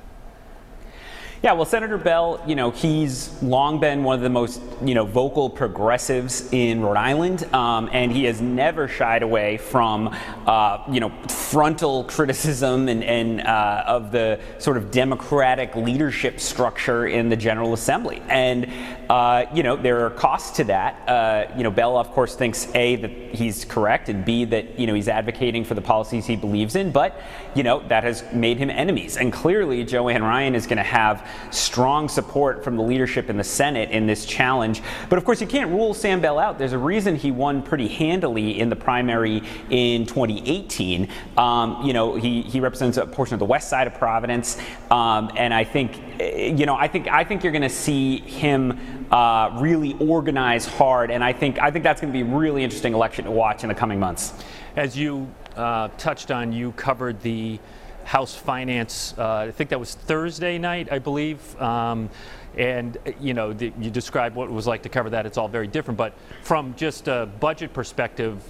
Yeah, 1.43 1.51
well, 1.51 1.65
Senator 1.65 1.97
Bell, 1.97 2.41
you 2.47 2.55
know, 2.55 2.71
he's 2.71 3.31
long 3.43 3.79
been 3.79 4.03
one 4.03 4.15
of 4.15 4.21
the 4.21 4.29
most, 4.29 4.61
you 4.83 4.95
know, 4.95 5.05
vocal 5.05 5.49
progressives 5.49 6.51
in 6.51 6.81
Rhode 6.81 6.97
Island, 6.97 7.53
um, 7.53 7.89
and 7.91 8.11
he 8.11 8.23
has 8.23 8.41
never 8.41 8.87
shied 8.87 9.21
away 9.21 9.57
from, 9.57 10.15
uh, 10.47 10.83
you 10.89 10.99
know, 10.99 11.11
frontal 11.27 12.05
criticism 12.05 12.87
and, 12.87 13.03
and 13.03 13.41
uh, 13.41 13.83
of 13.85 14.11
the 14.11 14.39
sort 14.57 14.77
of 14.77 14.89
democratic 14.89 15.75
leadership 15.75 16.39
structure 16.39 17.05
in 17.05 17.29
the 17.29 17.35
General 17.35 17.73
Assembly. 17.73 18.23
And, 18.29 18.71
uh, 19.09 19.45
you 19.53 19.61
know, 19.61 19.75
there 19.75 20.05
are 20.05 20.11
costs 20.11 20.55
to 20.57 20.63
that. 20.63 21.07
Uh, 21.07 21.53
you 21.55 21.63
know, 21.63 21.69
Bell, 21.69 21.97
of 21.97 22.09
course, 22.11 22.35
thinks 22.35 22.73
A, 22.73 22.95
that 22.95 23.11
he's 23.11 23.65
correct, 23.65 24.09
and 24.09 24.25
B, 24.25 24.45
that, 24.45 24.79
you 24.79 24.87
know, 24.87 24.93
he's 24.93 25.09
advocating 25.09 25.63
for 25.63 25.75
the 25.75 25.81
policies 25.81 26.25
he 26.25 26.37
believes 26.37 26.75
in, 26.75 26.91
but, 26.91 27.21
you 27.53 27.61
know, 27.61 27.85
that 27.87 28.03
has 28.03 28.23
made 28.33 28.57
him 28.57 28.69
enemies. 28.69 29.17
And 29.17 29.31
clearly, 29.31 29.83
Jo 29.83 30.09
Ann 30.09 30.23
Ryan 30.23 30.55
is 30.55 30.65
going 30.65 30.77
to 30.77 30.83
have 30.83 31.24
strong 31.51 32.09
support 32.09 32.63
from 32.63 32.75
the 32.75 32.83
leadership 32.83 33.29
in 33.29 33.37
the 33.37 33.43
Senate 33.43 33.91
in 33.91 34.07
this 34.07 34.25
challenge. 34.25 34.81
But 35.09 35.17
of 35.17 35.25
course, 35.25 35.41
you 35.41 35.47
can't 35.47 35.71
rule 35.71 35.93
Sam 35.93 36.21
Bell 36.21 36.39
out. 36.39 36.57
There's 36.57 36.73
a 36.73 36.77
reason 36.77 37.15
he 37.15 37.31
won 37.31 37.61
pretty 37.61 37.87
handily 37.87 38.59
in 38.59 38.69
the 38.69 38.75
primary 38.75 39.41
in 39.69 40.05
2018. 40.05 41.07
Um, 41.37 41.81
you 41.83 41.93
know, 41.93 42.15
he, 42.15 42.41
he 42.41 42.59
represents 42.59 42.97
a 42.97 43.05
portion 43.05 43.33
of 43.33 43.39
the 43.39 43.45
west 43.45 43.69
side 43.69 43.87
of 43.87 43.93
Providence, 43.95 44.57
um, 44.91 45.31
and 45.35 45.53
I 45.53 45.63
think, 45.63 45.99
you 46.19 46.65
know, 46.65 46.75
I 46.75 46.87
think 46.87 47.07
I 47.07 47.23
think 47.23 47.43
you're 47.43 47.51
going 47.51 47.61
to 47.61 47.69
see 47.69 48.19
him 48.19 49.07
uh, 49.11 49.57
really 49.59 49.95
organize 49.99 50.65
hard, 50.65 51.11
and 51.11 51.23
I 51.23 51.33
think 51.33 51.59
I 51.59 51.71
think 51.71 51.83
that's 51.83 52.01
going 52.01 52.11
to 52.11 52.17
be 52.17 52.29
a 52.29 52.35
really 52.35 52.63
interesting 52.63 52.93
election 52.93 53.25
to 53.25 53.31
watch 53.31 53.63
in 53.63 53.69
the 53.69 53.75
coming 53.75 53.99
months. 53.99 54.33
As 54.75 54.97
you 54.97 55.29
uh, 55.55 55.89
touched 55.97 56.31
on, 56.31 56.51
you 56.51 56.71
covered 56.73 57.21
the 57.21 57.59
House 58.05 58.35
Finance. 58.35 59.15
Uh, 59.17 59.45
I 59.47 59.51
think 59.51 59.71
that 59.71 59.79
was 59.79 59.95
Thursday 59.95 60.57
night, 60.57 60.87
I 60.91 60.99
believe. 60.99 61.59
Um, 61.61 62.09
and 62.55 62.97
you 63.19 63.33
know, 63.33 63.51
the, 63.51 63.73
you 63.79 63.89
described 63.89 64.35
what 64.35 64.47
it 64.47 64.53
was 64.53 64.67
like 64.67 64.83
to 64.83 64.89
cover 64.89 65.09
that. 65.09 65.25
It's 65.25 65.37
all 65.37 65.47
very 65.47 65.67
different. 65.67 65.97
But 65.97 66.13
from 66.41 66.73
just 66.75 67.07
a 67.07 67.27
budget 67.39 67.73
perspective, 67.73 68.41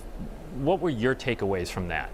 what 0.57 0.79
were 0.79 0.89
your 0.89 1.15
takeaways 1.15 1.69
from 1.69 1.87
that? 1.87 2.09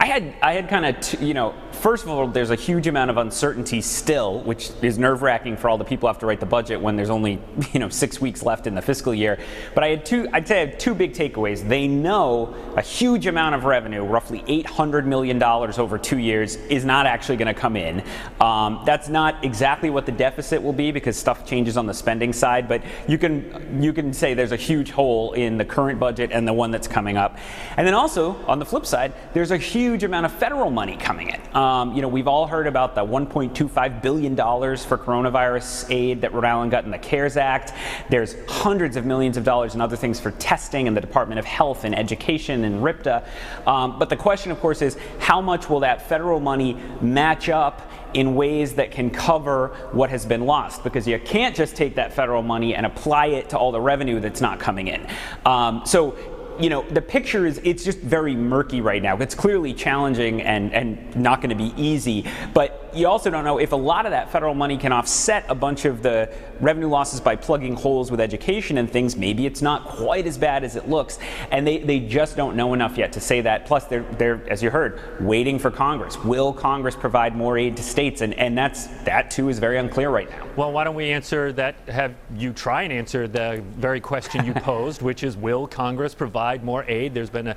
I 0.00 0.06
had 0.06 0.34
I 0.40 0.54
had 0.54 0.70
kind 0.70 0.86
of 0.86 1.22
you 1.22 1.34
know 1.34 1.54
first 1.72 2.04
of 2.04 2.08
all 2.08 2.26
there's 2.26 2.48
a 2.48 2.56
huge 2.56 2.86
amount 2.86 3.10
of 3.10 3.18
uncertainty 3.18 3.82
still, 3.82 4.40
which 4.40 4.70
is 4.80 4.98
nerve 4.98 5.20
wracking 5.20 5.58
for 5.58 5.68
all 5.68 5.76
the 5.76 5.84
people 5.84 6.08
who 6.08 6.12
have 6.14 6.18
to 6.20 6.26
write 6.26 6.40
the 6.40 6.46
budget 6.46 6.80
when 6.80 6.96
there's 6.96 7.10
only 7.10 7.38
you 7.72 7.80
know 7.80 7.90
six 7.90 8.18
weeks 8.18 8.42
left 8.42 8.66
in 8.66 8.74
the 8.74 8.80
fiscal 8.80 9.14
year. 9.14 9.38
But 9.74 9.84
I 9.84 9.88
had 9.88 10.06
two 10.06 10.26
I'd 10.32 10.48
say 10.48 10.62
I 10.62 10.66
had 10.66 10.80
two 10.80 10.94
big 10.94 11.12
takeaways. 11.12 11.68
They 11.68 11.86
know 11.86 12.54
a 12.78 12.80
huge 12.80 13.26
amount 13.26 13.54
of 13.54 13.64
revenue, 13.64 14.02
roughly 14.02 14.42
800 14.46 15.06
million 15.06 15.38
dollars 15.38 15.78
over 15.78 15.98
two 15.98 16.18
years, 16.18 16.56
is 16.56 16.86
not 16.86 17.04
actually 17.04 17.36
going 17.36 17.54
to 17.54 17.60
come 17.60 17.76
in. 17.76 18.02
Um, 18.40 18.82
that's 18.86 19.10
not 19.10 19.44
exactly 19.44 19.90
what 19.90 20.06
the 20.06 20.12
deficit 20.12 20.62
will 20.62 20.72
be 20.72 20.92
because 20.92 21.18
stuff 21.18 21.44
changes 21.44 21.76
on 21.76 21.84
the 21.84 21.94
spending 21.94 22.32
side. 22.32 22.68
But 22.68 22.82
you 23.06 23.18
can 23.18 23.82
you 23.82 23.92
can 23.92 24.14
say 24.14 24.32
there's 24.32 24.52
a 24.52 24.56
huge 24.56 24.92
hole 24.92 25.34
in 25.34 25.58
the 25.58 25.64
current 25.66 26.00
budget 26.00 26.30
and 26.32 26.48
the 26.48 26.54
one 26.54 26.70
that's 26.70 26.88
coming 26.88 27.18
up. 27.18 27.36
And 27.76 27.86
then 27.86 27.92
also 27.92 28.36
on 28.46 28.58
the 28.58 28.64
flip 28.64 28.86
side, 28.86 29.12
there's 29.34 29.50
a 29.50 29.58
huge 29.58 29.89
huge 29.90 30.04
amount 30.04 30.24
of 30.24 30.30
federal 30.30 30.70
money 30.70 30.96
coming 30.96 31.30
in. 31.30 31.56
Um, 31.56 31.96
you 31.96 32.00
know, 32.00 32.06
we've 32.06 32.28
all 32.28 32.46
heard 32.46 32.68
about 32.68 32.94
the 32.94 33.04
1.25 33.04 34.00
billion 34.00 34.36
dollars 34.36 34.84
for 34.84 34.96
coronavirus 34.96 35.90
aid 35.90 36.20
that 36.20 36.32
Rhode 36.32 36.44
Island 36.44 36.70
got 36.70 36.84
in 36.84 36.92
the 36.92 36.98
CARES 36.98 37.36
Act. 37.36 37.72
There's 38.08 38.36
hundreds 38.48 38.94
of 38.94 39.04
millions 39.04 39.36
of 39.36 39.42
dollars 39.42 39.72
and 39.72 39.82
other 39.82 39.96
things 39.96 40.20
for 40.20 40.30
testing 40.32 40.86
in 40.86 40.94
the 40.94 41.00
Department 41.00 41.40
of 41.40 41.44
Health 41.44 41.82
and 41.82 41.92
Education 41.98 42.62
and 42.62 42.84
RIPTA. 42.84 43.26
Um, 43.66 43.98
but 43.98 44.08
the 44.08 44.16
question, 44.16 44.52
of 44.52 44.60
course, 44.60 44.80
is 44.80 44.96
how 45.18 45.40
much 45.40 45.68
will 45.68 45.80
that 45.80 46.08
federal 46.08 46.38
money 46.38 46.76
match 47.00 47.48
up 47.48 47.90
in 48.14 48.36
ways 48.36 48.74
that 48.74 48.92
can 48.92 49.10
cover 49.10 49.68
what 49.90 50.10
has 50.10 50.24
been 50.24 50.46
lost 50.46 50.84
because 50.84 51.06
you 51.06 51.18
can't 51.18 51.56
just 51.56 51.74
take 51.74 51.96
that 51.96 52.12
federal 52.12 52.42
money 52.42 52.76
and 52.76 52.86
apply 52.86 53.26
it 53.26 53.48
to 53.48 53.58
all 53.58 53.72
the 53.72 53.80
revenue 53.80 54.20
that's 54.20 54.40
not 54.40 54.60
coming 54.60 54.86
in. 54.86 55.04
Um, 55.44 55.82
so 55.84 56.16
you 56.60 56.70
know, 56.70 56.82
the 56.90 57.02
picture 57.02 57.46
is, 57.46 57.60
it's 57.64 57.84
just 57.84 57.98
very 57.98 58.34
murky 58.34 58.80
right 58.80 59.02
now. 59.02 59.16
It's 59.16 59.34
clearly 59.34 59.72
challenging 59.72 60.42
and, 60.42 60.72
and 60.72 61.16
not 61.16 61.40
going 61.40 61.50
to 61.50 61.56
be 61.56 61.72
easy. 61.76 62.26
But 62.52 62.89
you 62.94 63.06
also 63.06 63.30
don't 63.30 63.44
know 63.44 63.58
if 63.58 63.72
a 63.72 63.76
lot 63.76 64.06
of 64.06 64.12
that 64.12 64.30
federal 64.30 64.54
money 64.54 64.76
can 64.76 64.92
offset 64.92 65.44
a 65.48 65.54
bunch 65.54 65.84
of 65.84 66.02
the 66.02 66.32
revenue 66.60 66.88
losses 66.88 67.20
by 67.20 67.36
plugging 67.36 67.74
holes 67.74 68.10
with 68.10 68.20
education 68.20 68.78
and 68.78 68.90
things. 68.90 69.16
Maybe 69.16 69.46
it's 69.46 69.62
not 69.62 69.86
quite 69.86 70.26
as 70.26 70.36
bad 70.36 70.64
as 70.64 70.76
it 70.76 70.88
looks. 70.88 71.18
And 71.50 71.66
they, 71.66 71.78
they 71.78 72.00
just 72.00 72.36
don't 72.36 72.56
know 72.56 72.74
enough 72.74 72.96
yet 72.98 73.12
to 73.14 73.20
say 73.20 73.40
that. 73.42 73.66
Plus, 73.66 73.84
they're, 73.84 74.02
they're, 74.18 74.42
as 74.48 74.62
you 74.62 74.70
heard, 74.70 75.00
waiting 75.20 75.58
for 75.58 75.70
Congress. 75.70 76.22
Will 76.24 76.52
Congress 76.52 76.94
provide 76.94 77.36
more 77.36 77.56
aid 77.56 77.76
to 77.76 77.82
states? 77.82 78.20
And, 78.20 78.34
and 78.34 78.56
that's, 78.56 78.86
that 79.04 79.30
too 79.30 79.48
is 79.48 79.58
very 79.58 79.78
unclear 79.78 80.10
right 80.10 80.28
now. 80.30 80.46
Well, 80.56 80.72
why 80.72 80.84
don't 80.84 80.94
we 80.94 81.10
answer 81.10 81.52
that? 81.52 81.76
Have 81.88 82.14
you 82.36 82.52
try 82.52 82.82
and 82.82 82.92
answer 82.92 83.26
the 83.26 83.62
very 83.76 84.00
question 84.00 84.44
you 84.44 84.54
posed, 84.54 85.02
which 85.02 85.22
is 85.22 85.36
Will 85.36 85.66
Congress 85.66 86.14
provide 86.14 86.64
more 86.64 86.84
aid? 86.84 87.14
There's 87.14 87.30
been 87.30 87.48
a, 87.48 87.56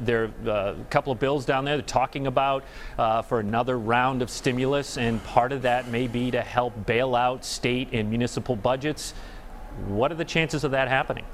there 0.00 0.30
uh, 0.46 0.74
a 0.80 0.84
couple 0.90 1.12
of 1.12 1.18
bills 1.18 1.44
down 1.44 1.64
there 1.64 1.80
talking 1.82 2.26
about 2.26 2.64
uh, 2.98 3.22
for 3.22 3.40
another 3.40 3.78
round 3.78 4.22
of 4.22 4.30
stimulus, 4.30 4.51
and 4.96 5.22
part 5.24 5.52
of 5.52 5.62
that 5.62 5.88
may 5.88 6.06
be 6.06 6.30
to 6.30 6.40
help 6.40 6.86
bail 6.86 7.14
out 7.14 7.44
state 7.44 7.88
and 7.92 8.08
municipal 8.08 8.56
budgets. 8.56 9.14
What 9.86 10.12
are 10.12 10.16
the 10.16 10.24
chances 10.24 10.64
of 10.64 10.70
that 10.72 10.88
happening? 10.88 11.24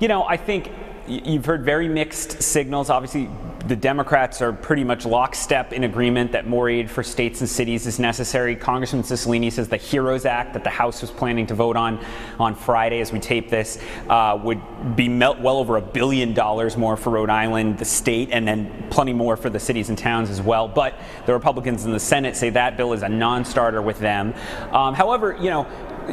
You 0.00 0.08
know, 0.08 0.24
I 0.24 0.38
think 0.38 0.72
you've 1.06 1.44
heard 1.44 1.62
very 1.62 1.86
mixed 1.86 2.42
signals. 2.42 2.88
Obviously, 2.88 3.28
the 3.66 3.76
Democrats 3.76 4.40
are 4.40 4.50
pretty 4.50 4.82
much 4.82 5.04
lockstep 5.04 5.74
in 5.74 5.84
agreement 5.84 6.32
that 6.32 6.46
more 6.46 6.70
aid 6.70 6.90
for 6.90 7.02
states 7.02 7.40
and 7.40 7.48
cities 7.48 7.86
is 7.86 7.98
necessary. 7.98 8.56
Congressman 8.56 9.02
Cicilline 9.02 9.52
says 9.52 9.68
the 9.68 9.76
HEROES 9.76 10.24
Act 10.24 10.54
that 10.54 10.64
the 10.64 10.70
House 10.70 11.02
was 11.02 11.10
planning 11.10 11.46
to 11.48 11.54
vote 11.54 11.76
on 11.76 12.02
on 12.38 12.54
Friday 12.54 13.00
as 13.00 13.12
we 13.12 13.20
tape 13.20 13.50
this 13.50 13.78
uh, 14.08 14.40
would 14.42 14.96
be 14.96 15.10
well 15.18 15.58
over 15.58 15.76
a 15.76 15.82
billion 15.82 16.32
dollars 16.32 16.78
more 16.78 16.96
for 16.96 17.10
Rhode 17.10 17.28
Island, 17.28 17.78
the 17.78 17.84
state, 17.84 18.30
and 18.32 18.48
then 18.48 18.86
plenty 18.88 19.12
more 19.12 19.36
for 19.36 19.50
the 19.50 19.60
cities 19.60 19.90
and 19.90 19.98
towns 19.98 20.30
as 20.30 20.40
well. 20.40 20.66
But 20.66 20.98
the 21.26 21.34
Republicans 21.34 21.84
in 21.84 21.92
the 21.92 22.00
Senate 22.00 22.36
say 22.36 22.48
that 22.50 22.78
bill 22.78 22.94
is 22.94 23.02
a 23.02 23.08
non 23.10 23.44
starter 23.44 23.82
with 23.82 23.98
them. 23.98 24.32
Um, 24.72 24.94
however, 24.94 25.36
you 25.38 25.50
know, 25.50 25.66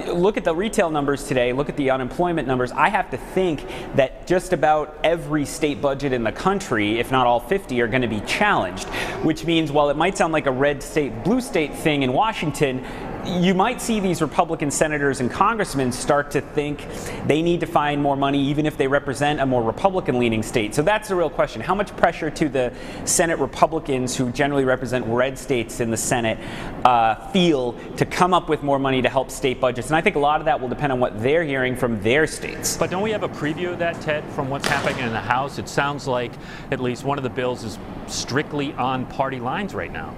look 0.08 0.38
at 0.38 0.43
the 0.43 0.56
retail 0.56 0.89
numbers 0.89 1.23
today, 1.23 1.54
look 1.54 1.69
at 1.69 1.78
the 1.78 1.89
unemployment 1.89 2.47
numbers, 2.47 2.71
I 2.71 2.89
have 2.89 3.10
to 3.12 3.17
think 3.17 3.65
that 3.95 4.28
just 4.28 4.54
about 4.54 4.97
every 5.04 5.45
state 5.45 5.82
budget 5.82 6.13
in 6.13 6.23
the 6.23 6.32
country, 6.32 7.00
if 7.00 7.12
not 7.12 7.28
all 7.28 7.39
50, 7.39 7.82
are 7.82 7.88
going 7.88 8.02
to 8.02 8.08
be 8.08 8.21
challenged. 8.21 8.88
Which 9.23 9.45
means 9.45 9.71
while 9.71 9.89
it 9.89 9.97
might 9.97 10.17
sound 10.17 10.34
like 10.34 10.45
a 10.45 10.52
red 10.52 10.84
state, 10.84 11.23
blue 11.23 11.41
state 11.41 11.73
thing 11.73 12.04
in 12.04 12.13
Washington, 12.13 12.86
you 13.28 13.54
might 13.54 13.82
see 13.82 14.00
these 14.00 14.22
Republican 14.22 14.72
senators 14.72 15.20
and 15.20 15.30
congressmen 15.30 15.92
start 15.92 16.32
to 16.32 16.42
think 16.42 16.86
they 17.26 17.42
need 17.42 17.60
to 17.60 17.66
find 17.66 18.02
more 18.02 18.16
money, 18.16 18.42
even 18.42 18.66
if 18.66 18.78
they 18.78 18.88
represent 18.88 19.40
a 19.40 19.46
more 19.46 19.62
Republican 19.62 20.18
leaning 20.18 20.42
state. 20.42 20.74
So 20.74 20.82
that's 20.82 21.10
the 21.10 21.16
real 21.16 21.30
question. 21.30 21.62
How 21.62 21.76
much 21.76 21.96
pressure 21.98 22.32
to 22.32 22.50
the 22.50 22.74
Senate 23.06 23.40
Republicans, 23.40 24.16
who 24.16 24.32
generally 24.32 24.66
represent 24.66 25.06
red 25.08 25.38
states 25.38 25.80
in 25.80 25.92
the 25.92 25.98
Senate, 25.98 26.40
uh, 26.86 27.16
feel 27.32 27.74
to 27.98 28.06
come 28.06 28.34
up 28.34 28.50
with 28.50 28.63
more 28.63 28.80
money 28.80 29.02
to 29.02 29.10
help 29.10 29.30
state 29.30 29.60
budgets? 29.60 29.88
And 29.88 29.96
I 29.96 30.02
think 30.02 30.16
a 30.16 30.20
lot 30.20 30.40
of 30.40 30.46
that 30.46 30.60
will 30.60 30.70
depend 30.70 30.92
on 30.92 31.00
what 31.00 31.22
they're 31.22 31.44
hearing 31.44 31.76
from 31.76 32.02
their 32.02 32.28
states. 32.28 32.78
But 32.78 32.90
don't 32.90 33.04
we 33.04 33.12
have 33.12 33.24
a 33.24 33.30
preview 33.30 33.72
of 33.72 33.80
that, 33.80 34.00
Ted, 34.02 34.24
from 34.34 34.50
what's 34.50 34.68
happening 34.68 35.06
in 35.06 35.12
the 35.12 35.20
House? 35.20 35.58
It 35.58 35.68
sounds 35.68 36.08
like 36.08 36.32
at 36.72 36.80
least 36.80 37.04
one 37.04 37.18
of 37.18 37.24
the 37.24 37.30
bills 37.30 37.63
is 37.63 37.78
strictly 38.08 38.74
on 38.74 39.06
party 39.06 39.40
lines 39.40 39.76
right 39.76 39.92
now. 39.92 40.16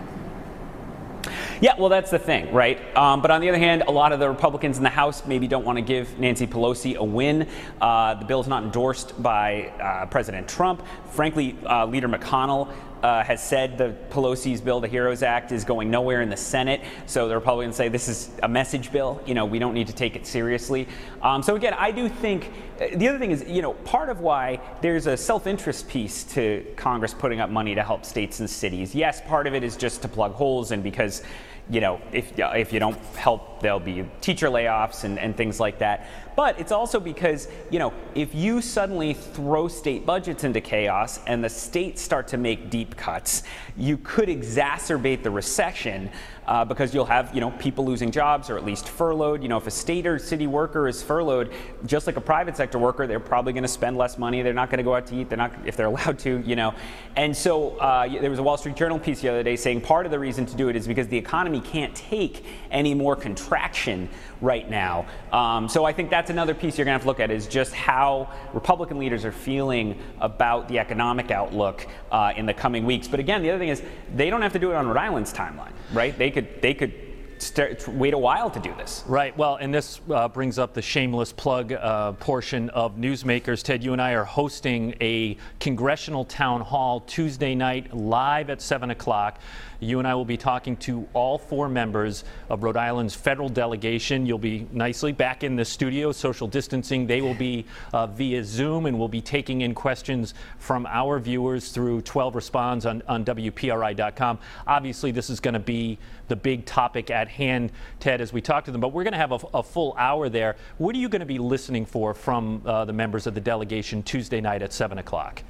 Yeah, 1.62 1.76
well, 1.78 1.90
that's 1.90 2.12
the 2.12 2.20
thing, 2.20 2.54
right? 2.54 2.80
Um, 2.96 3.22
but 3.22 3.32
on 3.32 3.42
the 3.42 3.50
other 3.50 3.58
hand, 3.58 3.84
a 3.88 3.92
lot 3.92 4.12
of 4.12 4.20
the 4.20 4.30
Republicans 4.30 4.78
in 4.78 4.84
the 4.84 4.90
House 4.90 5.26
maybe 5.26 5.48
don't 5.48 5.66
want 5.66 5.78
to 5.78 5.82
give 5.82 6.18
Nancy 6.20 6.48
Pelosi 6.48 6.96
a 6.96 7.04
win. 7.04 7.48
Uh, 7.82 8.16
the 8.16 8.26
bill 8.26 8.40
is 8.40 8.48
not 8.48 8.64
endorsed 8.64 9.22
by 9.22 9.68
uh, 9.82 10.06
President 10.06 10.48
Trump. 10.48 10.86
Frankly, 11.10 11.58
uh, 11.66 11.86
Leader 11.86 12.08
McConnell 12.08 12.74
uh, 13.04 13.24
has 13.24 13.44
said 13.44 13.78
the 13.78 13.96
Pelosi's 14.10 14.62
bill, 14.62 14.80
the 14.80 14.88
HEROES 14.88 15.24
Act, 15.24 15.52
is 15.52 15.64
going 15.64 15.90
nowhere 15.90 16.22
in 16.22 16.30
the 16.30 16.38
Senate. 16.38 16.82
So 17.06 17.28
the 17.28 17.36
Republicans 17.36 17.76
say 17.76 17.90
this 17.90 18.08
is 18.08 18.30
a 18.44 18.48
message 18.48 18.92
bill. 18.92 19.22
You 19.26 19.34
know, 19.34 19.46
we 19.46 19.60
don't 19.60 19.74
need 19.74 19.88
to 19.88 19.94
take 19.94 20.16
it 20.16 20.26
seriously. 20.28 20.88
Um, 21.22 21.44
so 21.44 21.56
again, 21.56 21.74
I 21.74 21.92
do 21.92 22.10
think 22.10 22.52
uh, 22.80 22.88
the 22.96 23.08
other 23.08 23.20
thing 23.20 23.32
is, 23.32 23.44
you 23.48 23.62
know, 23.62 23.74
part 23.74 24.10
of 24.10 24.20
why 24.20 24.60
there's 24.82 25.08
a 25.08 25.18
self-interest 25.18 25.88
piece 25.88 26.24
to 26.26 26.66
Congress 26.76 27.14
putting 27.14 27.40
up 27.40 27.50
money 27.50 27.76
to 27.76 27.84
help 27.84 28.06
states 28.06 28.40
and 28.40 28.50
cities. 28.50 28.94
Yes, 28.96 29.22
part 29.22 29.48
of 29.48 29.54
it 29.54 29.64
is 29.64 29.78
just 29.78 30.02
to 30.02 30.08
plug 30.08 30.34
holes 30.34 30.72
and 30.72 30.84
because 30.84 31.24
you 31.70 31.82
know, 31.82 32.02
if, 32.12 32.34
if 32.38 32.74
you 32.74 32.80
don't 32.80 32.98
help, 33.16 33.62
there'll 33.62 33.80
be 33.80 34.04
teacher 34.22 34.48
layoffs 34.48 35.04
and, 35.04 35.20
and 35.20 35.38
things 35.38 35.60
like 35.60 35.80
that. 35.80 36.08
But 36.40 36.58
it's 36.58 36.72
also 36.72 37.02
because, 37.02 37.50
you 37.70 37.80
know, 37.80 37.92
if 38.16 38.34
you 38.34 38.62
suddenly 38.62 39.14
throw 39.14 39.68
state 39.68 40.06
budgets 40.06 40.46
into 40.46 40.62
chaos 40.62 41.20
and 41.28 41.44
the 41.44 41.50
states 41.50 42.02
start 42.02 42.30
to 42.30 42.38
make 42.38 42.70
deep 42.70 42.96
cuts, 42.96 43.44
you 43.76 43.98
could 43.98 44.30
exacerbate 44.30 45.22
the 45.22 45.32
recession 45.32 46.10
uh, 46.50 46.66
because 46.66 46.96
you'll 46.96 47.06
have 47.06 47.34
you 47.36 47.40
know 47.42 47.52
people 47.52 47.86
losing 47.86 48.10
jobs 48.10 48.50
or 48.50 48.58
at 48.58 48.66
least 48.66 48.90
furloughed. 48.90 49.44
You 49.44 49.50
know, 49.50 49.58
if 49.58 49.68
a 49.68 49.72
state 49.72 50.08
or 50.08 50.18
city 50.18 50.48
worker 50.48 50.88
is 50.88 51.04
furloughed, 51.04 51.52
just 51.86 52.08
like 52.08 52.18
a 52.18 52.22
private 52.22 52.58
sector 52.58 52.80
worker, 52.80 53.06
they're 53.06 53.20
probably 53.20 53.54
going 53.54 53.64
to 53.64 53.70
spend 53.70 53.98
less 53.98 54.18
money. 54.18 54.42
They're 54.42 54.52
not 54.52 54.72
going 54.72 54.80
to 54.80 54.84
go 54.84 54.96
out 54.96 55.06
to 55.08 55.16
eat. 55.16 55.30
They're 55.30 55.38
not 55.38 55.54
if 55.66 55.78
they're 55.78 55.86
allowed 55.86 56.18
to. 56.20 56.42
You 56.44 56.56
know, 56.56 56.74
and 57.16 57.38
so 57.38 57.78
uh, 57.78 58.08
there 58.08 58.32
was 58.32 58.40
a 58.40 58.44
Wall 58.44 58.58
Street 58.58 58.76
Journal 58.76 58.98
piece 58.98 59.22
the 59.22 59.30
other 59.30 59.44
day 59.44 59.56
saying 59.56 59.82
part 59.82 60.08
of 60.08 60.12
the 60.12 60.18
reason 60.18 60.48
to 60.48 60.56
do 60.56 60.70
it 60.70 60.76
is 60.76 60.88
because 60.88 61.08
the 61.08 61.18
economy 61.18 61.62
can't 61.62 61.94
take 61.96 62.44
any 62.72 62.96
more 62.96 63.16
contraction 63.16 64.10
right 64.42 64.70
now. 64.70 65.06
Um, 65.32 65.68
so 65.68 65.86
I 65.86 65.94
think 65.94 66.10
that's 66.10 66.30
another 66.30 66.54
piece 66.54 66.78
you're 66.78 66.86
going 66.86 66.94
to 66.94 67.00
have 67.00 67.02
to 67.02 67.08
look 67.08 67.20
at 67.20 67.32
is 67.32 67.48
just 67.48 67.74
how 67.74 68.32
Republican 68.54 68.98
leaders 69.00 69.26
are 69.26 69.32
feeling 69.32 70.00
about 70.20 70.68
the 70.68 70.80
economic 70.80 71.32
outlook 71.32 71.88
uh, 72.12 72.34
in 72.36 72.46
the 72.46 72.54
coming 72.54 72.86
weeks. 72.86 73.08
But 73.08 73.20
again, 73.20 73.42
the 73.42 73.50
other 73.50 73.60
thing 73.60 73.70
is 73.70 73.82
they 74.16 74.30
don't 74.30 74.42
have 74.42 74.54
to 74.54 74.60
do 74.60 74.72
it 74.72 74.76
on 74.76 74.88
Rhode 74.88 74.98
Island's 74.98 75.34
timeline, 75.34 75.74
right? 75.94 76.18
They 76.18 76.32
could 76.32 76.62
they 76.62 76.74
could 76.74 76.94
start, 77.42 77.88
wait 77.88 78.14
a 78.14 78.18
while 78.18 78.50
to 78.50 78.60
do 78.60 78.74
this. 78.76 79.04
Right. 79.08 79.36
Well, 79.38 79.56
and 79.56 79.74
this 79.74 80.02
uh, 80.10 80.28
brings 80.28 80.60
up 80.60 80.74
the 80.74 80.82
shameless 80.82 81.34
plug 81.34 81.74
uh, 81.74 82.14
portion 82.14 82.70
of 82.70 82.98
Newsmakers. 82.98 83.64
Ted, 83.64 83.84
you 83.84 83.94
and 83.94 84.02
I 84.02 84.12
are 84.12 84.26
hosting 84.26 84.96
a 85.02 85.38
congressional 85.60 86.26
town 86.26 86.62
hall 86.62 87.02
Tuesday 87.02 87.56
night 87.56 87.96
live 87.96 88.50
at 88.50 88.62
7 88.62 88.92
o'clock. 88.92 89.40
You 89.80 90.00
and 90.00 90.08
I 90.08 90.14
will 90.14 90.26
be 90.26 90.36
talking 90.36 90.76
to 90.78 91.08
all 91.14 91.38
four 91.38 91.70
members 91.70 92.26
of 92.50 92.64
Rhode 92.64 92.76
Island's 92.76 93.16
federal 93.16 93.48
delegation. 93.48 94.26
You'll 94.26 94.38
be 94.38 94.68
nicely 94.74 95.14
back 95.14 95.44
in 95.44 95.56
the 95.56 95.64
studio, 95.64 96.12
social 96.12 96.48
distancing. 96.48 97.08
They 97.08 97.22
will 97.22 97.34
be 97.34 97.66
uh, 97.94 98.08
via 98.08 98.44
Zoom, 98.44 98.88
and 98.88 99.00
we'll 99.00 99.08
be 99.08 99.22
taking 99.22 99.62
in 99.62 99.74
questions 99.74 100.34
from 100.58 100.86
our 100.86 101.18
viewers 101.20 101.70
through 101.70 102.02
12 102.02 102.36
Responds 102.36 102.86
on, 102.86 103.02
on 103.08 103.24
WPRI.com. 103.24 104.40
Obviously, 104.68 105.12
this 105.12 105.30
is 105.30 105.40
going 105.40 105.54
to 105.54 105.60
be 105.60 105.98
the 106.28 106.36
big 106.36 106.66
topic 106.66 107.10
at 107.10 107.30
hand, 107.30 107.72
Ted, 108.00 108.20
as 108.20 108.34
we 108.34 108.42
talk 108.42 108.66
to 108.66 108.72
them, 108.72 108.82
but 108.82 108.90
we're 108.90 109.04
going 109.04 109.14
to 109.14 109.18
have 109.18 109.32
a, 109.32 109.40
a 109.54 109.64
full 109.64 109.96
hour 109.98 110.28
there. 110.28 110.58
What 110.78 110.94
are 110.94 111.00
you 111.00 111.08
going 111.08 111.22
to 111.22 111.26
be 111.26 111.40
listening 111.40 111.86
for 111.86 112.14
from 112.14 112.62
uh, 112.66 112.84
the 112.84 112.94
members 112.94 113.28
of 113.28 113.34
the 113.34 113.42
delegation 113.42 114.04
Tuesday 114.04 114.42
night 114.42 114.62
at 114.62 114.74
7 114.74 114.98
o'clock? 114.98 115.42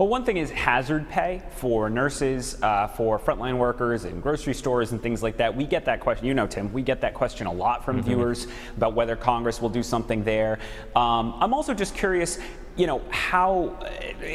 Well, 0.00 0.08
one 0.08 0.24
thing 0.24 0.38
is 0.38 0.50
hazard 0.50 1.10
pay 1.10 1.42
for 1.50 1.90
nurses, 1.90 2.56
uh, 2.62 2.86
for 2.86 3.18
frontline 3.18 3.58
workers 3.58 4.06
in 4.06 4.22
grocery 4.22 4.54
stores 4.54 4.92
and 4.92 5.02
things 5.02 5.22
like 5.22 5.36
that. 5.36 5.54
We 5.54 5.66
get 5.66 5.84
that 5.84 6.00
question. 6.00 6.26
You 6.26 6.32
know, 6.32 6.46
Tim, 6.46 6.72
we 6.72 6.80
get 6.80 7.02
that 7.02 7.12
question 7.12 7.46
a 7.46 7.52
lot 7.52 7.84
from 7.84 7.98
mm-hmm. 7.98 8.06
viewers 8.06 8.46
about 8.78 8.94
whether 8.94 9.14
Congress 9.14 9.60
will 9.60 9.68
do 9.68 9.82
something 9.82 10.24
there. 10.24 10.58
Um, 10.96 11.34
I'm 11.38 11.52
also 11.52 11.74
just 11.74 11.94
curious 11.94 12.38
you 12.76 12.86
know 12.86 13.02
how 13.10 13.76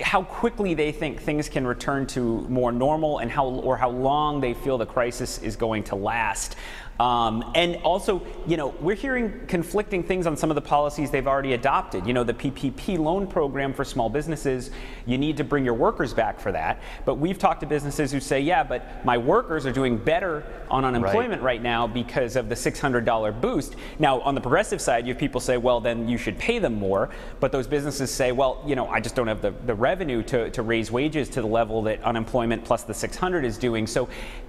how 0.04 0.22
quickly 0.22 0.76
they 0.76 0.92
think 0.92 1.20
things 1.20 1.50
can 1.50 1.66
return 1.66 2.06
to 2.06 2.42
more 2.42 2.72
normal 2.72 3.20
and 3.20 3.32
how 3.32 3.48
or 3.48 3.76
how 3.76 3.90
long 3.90 4.40
they 4.42 4.54
feel 4.54 4.78
the 4.78 4.86
crisis 4.86 5.40
is 5.40 5.56
going 5.56 5.84
to 5.86 5.96
last. 5.96 6.58
Um, 7.00 7.52
and 7.56 7.76
also, 7.78 8.26
you 8.48 8.56
know, 8.56 8.70
we're 8.80 8.96
hearing 8.96 9.46
conflicting 9.48 10.04
things 10.04 10.26
on 10.26 10.38
some 10.38 10.50
of 10.50 10.56
the 10.56 10.62
policies 10.62 11.12
they've 11.12 11.28
already 11.28 11.54
adopted. 11.54 12.08
You 12.08 12.14
know, 12.14 12.24
the 12.24 12.34
PPP 12.34 12.98
loan 12.98 13.28
program 13.28 13.74
for 13.74 13.84
small 13.84 14.10
businesses, 14.10 14.72
you 15.06 15.18
need 15.18 15.38
to 15.38 15.44
bring 15.44 15.66
your 15.66 15.74
workers 15.74 16.14
back 16.14 16.40
for 16.40 16.52
that. 16.54 16.82
But 17.04 17.16
we've 17.16 17.38
talked 17.38 17.60
to 17.62 17.66
businesses 17.66 18.12
who 18.12 18.20
say, 18.20 18.40
yeah, 18.40 18.64
but 18.64 19.04
my 19.06 19.18
workers 19.18 19.66
are 19.66 19.74
doing 19.74 19.98
better 19.98 20.44
on 20.70 20.86
unemployment 20.86 21.42
right, 21.42 21.56
right 21.56 21.62
now 21.62 21.86
because 21.86 22.36
of 22.36 22.48
the 22.48 22.56
$600 22.56 23.42
boost. 23.42 23.76
Now, 24.00 24.22
on 24.22 24.34
the 24.34 24.42
progressive 24.42 24.80
side, 24.80 25.06
you 25.06 25.14
have 25.14 25.20
people 25.20 25.42
say, 25.42 25.58
well, 25.58 25.82
then 25.82 26.08
you 26.08 26.18
should 26.18 26.38
pay 26.38 26.60
them 26.60 26.76
more. 26.76 27.10
But 27.40 27.52
those 27.52 27.68
businesses 27.68 28.10
say, 28.10 28.32
well, 28.32 28.64
you 28.66 28.76
know, 28.76 28.88
I 28.88 29.02
just 29.02 29.16
don't 29.16 29.28
have 29.28 29.42
the, 29.42 29.52
the 29.66 29.76
revenue 29.76 30.24
to, 30.24 30.50
to 30.52 30.62
raise 30.62 30.92
wages 30.92 31.28
to 31.30 31.42
the 31.42 31.48
level 31.48 31.82
that 31.84 32.02
unemployment 32.04 32.64
plus 32.64 32.84
the 32.84 32.94
600 32.94 33.44
is 33.44 33.58
doing. 33.58 33.86
So, 33.86 34.08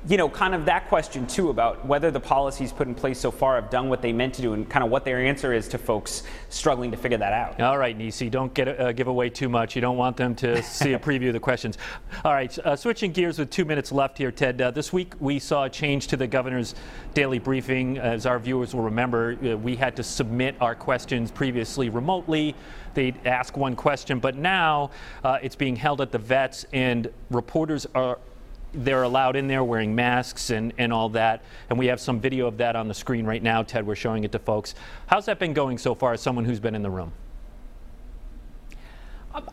you 0.08 0.16
know, 0.16 0.28
kind 0.28 0.54
of 0.54 0.64
that 0.66 0.88
question 0.88 1.26
too 1.26 1.50
about 1.50 1.84
whether 1.84 2.10
the 2.10 2.20
policies 2.36 2.70
put 2.70 2.86
in 2.86 2.94
place 2.94 3.18
so 3.18 3.30
far 3.30 3.54
have 3.54 3.70
done 3.70 3.88
what 3.88 4.02
they 4.02 4.12
meant 4.12 4.34
to 4.34 4.42
do 4.42 4.52
and 4.52 4.68
kind 4.68 4.84
of 4.84 4.90
what 4.90 5.06
their 5.06 5.24
answer 5.24 5.54
is 5.54 5.68
to 5.68 5.78
folks 5.78 6.22
struggling 6.50 6.90
to 6.90 6.96
figure 6.98 7.16
that 7.16 7.32
out. 7.32 7.58
All 7.62 7.78
right, 7.78 7.96
Nesi, 7.96 8.30
don't 8.30 8.52
get, 8.52 8.78
uh, 8.78 8.92
give 8.92 9.06
away 9.06 9.30
too 9.30 9.48
much. 9.48 9.74
You 9.74 9.80
don't 9.80 9.96
want 9.96 10.18
them 10.18 10.34
to 10.34 10.62
see 10.78 10.92
a 10.92 10.98
preview 10.98 11.28
of 11.28 11.32
the 11.32 11.40
questions. 11.40 11.78
All 12.26 12.34
right, 12.34 12.58
uh, 12.58 12.76
switching 12.76 13.10
gears 13.10 13.38
with 13.38 13.48
two 13.48 13.64
minutes 13.64 13.90
left 13.90 14.18
here, 14.18 14.30
Ted. 14.30 14.60
Uh, 14.60 14.70
this 14.70 14.92
week 14.92 15.14
we 15.18 15.38
saw 15.38 15.64
a 15.64 15.70
change 15.70 16.08
to 16.08 16.18
the 16.18 16.26
governor's 16.26 16.74
daily 17.14 17.38
briefing. 17.38 17.96
As 17.96 18.26
our 18.26 18.38
viewers 18.38 18.74
will 18.74 18.82
remember, 18.82 19.38
uh, 19.42 19.56
we 19.56 19.74
had 19.74 19.96
to 19.96 20.02
submit 20.02 20.56
our 20.60 20.74
questions 20.74 21.30
previously 21.30 21.88
remotely. 21.88 22.54
They'd 22.92 23.26
ask 23.26 23.56
one 23.56 23.76
question, 23.76 24.18
but 24.18 24.36
now 24.36 24.90
uh, 25.24 25.38
it's 25.40 25.56
being 25.56 25.76
held 25.76 26.02
at 26.02 26.12
the 26.12 26.18
vets, 26.18 26.66
and 26.74 27.10
reporters 27.30 27.86
are 27.94 28.18
they're 28.76 29.02
allowed 29.02 29.36
in 29.36 29.48
there 29.48 29.64
wearing 29.64 29.94
masks 29.94 30.50
and, 30.50 30.72
and 30.78 30.92
all 30.92 31.08
that. 31.10 31.42
And 31.70 31.78
we 31.78 31.86
have 31.86 32.00
some 32.00 32.20
video 32.20 32.46
of 32.46 32.58
that 32.58 32.76
on 32.76 32.88
the 32.88 32.94
screen 32.94 33.26
right 33.26 33.42
now, 33.42 33.62
Ted. 33.62 33.86
We're 33.86 33.94
showing 33.94 34.24
it 34.24 34.32
to 34.32 34.38
folks. 34.38 34.74
How's 35.06 35.26
that 35.26 35.38
been 35.38 35.54
going 35.54 35.78
so 35.78 35.94
far 35.94 36.12
as 36.12 36.20
someone 36.20 36.44
who's 36.44 36.60
been 36.60 36.74
in 36.74 36.82
the 36.82 36.90
room? 36.90 37.12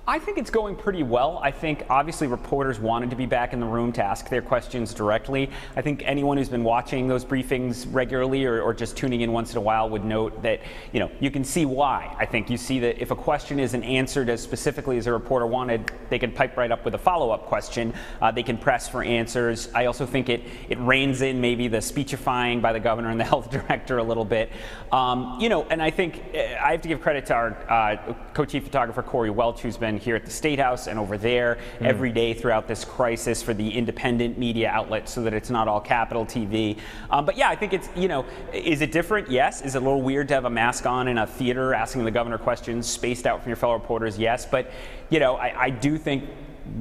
I 0.07 0.17
think 0.17 0.37
it's 0.37 0.49
going 0.49 0.77
pretty 0.77 1.03
well. 1.03 1.39
I 1.43 1.51
think 1.51 1.85
obviously 1.89 2.27
reporters 2.27 2.79
wanted 2.79 3.09
to 3.09 3.17
be 3.17 3.25
back 3.25 3.51
in 3.51 3.59
the 3.59 3.65
room 3.65 3.91
to 3.93 4.03
ask 4.03 4.29
their 4.29 4.41
questions 4.41 4.93
directly. 4.93 5.49
I 5.75 5.81
think 5.81 6.03
anyone 6.05 6.37
who's 6.37 6.47
been 6.47 6.63
watching 6.63 7.07
those 7.07 7.25
briefings 7.25 7.85
regularly 7.91 8.45
or, 8.45 8.61
or, 8.61 8.73
just 8.73 8.95
tuning 8.95 9.21
in 9.21 9.33
once 9.33 9.51
in 9.51 9.57
a 9.57 9.61
while 9.61 9.89
would 9.89 10.05
note 10.05 10.41
that, 10.41 10.61
you 10.93 10.99
know, 10.99 11.11
you 11.19 11.29
can 11.29 11.43
see 11.43 11.65
why. 11.65 12.15
I 12.17 12.25
think 12.25 12.49
you 12.49 12.57
see 12.57 12.79
that 12.79 13.01
if 13.01 13.11
a 13.11 13.15
question 13.15 13.59
isn't 13.59 13.83
answered 13.83 14.29
as 14.29 14.41
specifically 14.41 14.97
as 14.97 15.05
a 15.07 15.11
reporter 15.11 15.45
wanted, 15.45 15.91
they 16.09 16.17
can 16.17 16.31
pipe 16.31 16.55
right 16.55 16.71
up 16.71 16.85
with 16.85 16.95
a 16.95 16.97
follow-up 16.97 17.45
question. 17.45 17.93
Uh, 18.21 18.31
they 18.31 18.43
can 18.43 18.57
press 18.57 18.87
for 18.87 19.03
answers. 19.03 19.69
I 19.75 19.85
also 19.85 20.05
think 20.05 20.29
it, 20.29 20.43
it 20.69 20.79
reins 20.79 21.21
in 21.21 21.41
maybe 21.41 21.67
the 21.67 21.81
speechifying 21.81 22.61
by 22.61 22.71
the 22.71 22.79
governor 22.79 23.09
and 23.09 23.19
the 23.19 23.25
health 23.33 23.51
director 23.51 23.97
a 23.97 24.03
little 24.03 24.25
bit. 24.25 24.49
Um, 24.91 25.37
you 25.41 25.49
know, 25.49 25.63
and 25.63 25.81
I 25.81 25.89
think 25.89 26.23
eh, 26.33 26.57
I 26.59 26.71
have 26.71 26.81
to 26.81 26.87
give 26.87 27.01
credit 27.01 27.25
to 27.27 27.33
our 27.33 27.69
uh, 27.69 28.13
co-chief 28.33 28.63
photographer, 28.63 29.03
Corey 29.03 29.29
Welch, 29.29 29.61
who's 29.61 29.72
been 29.77 29.97
here 29.97 30.15
at 30.15 30.25
the 30.25 30.31
State 30.31 30.59
House 30.59 30.87
and 30.87 30.99
over 30.99 31.17
there 31.17 31.57
mm. 31.79 31.85
every 31.85 32.11
day 32.11 32.33
throughout 32.33 32.67
this 32.67 32.85
crisis 32.85 33.41
for 33.41 33.53
the 33.53 33.69
independent 33.69 34.37
media 34.37 34.69
outlets 34.69 35.11
so 35.11 35.23
that 35.23 35.33
it's 35.33 35.49
not 35.49 35.67
all 35.67 35.81
Capitol 35.81 36.25
TV. 36.25 36.77
Um, 37.09 37.25
but 37.25 37.37
yeah, 37.37 37.49
I 37.49 37.55
think 37.55 37.73
it's, 37.73 37.89
you 37.95 38.07
know, 38.07 38.25
is 38.53 38.81
it 38.81 38.91
different? 38.91 39.29
Yes. 39.29 39.61
Is 39.61 39.75
it 39.75 39.81
a 39.81 39.85
little 39.85 40.01
weird 40.01 40.27
to 40.29 40.33
have 40.33 40.45
a 40.45 40.49
mask 40.49 40.85
on 40.85 41.07
in 41.07 41.17
a 41.17 41.27
theater 41.27 41.73
asking 41.73 42.05
the 42.05 42.11
governor 42.11 42.37
questions 42.37 42.87
spaced 42.87 43.25
out 43.25 43.41
from 43.41 43.49
your 43.49 43.57
fellow 43.57 43.73
reporters? 43.73 44.17
Yes. 44.17 44.45
But, 44.45 44.71
you 45.09 45.19
know, 45.19 45.35
I, 45.35 45.63
I 45.63 45.69
do 45.69 45.97
think 45.97 46.25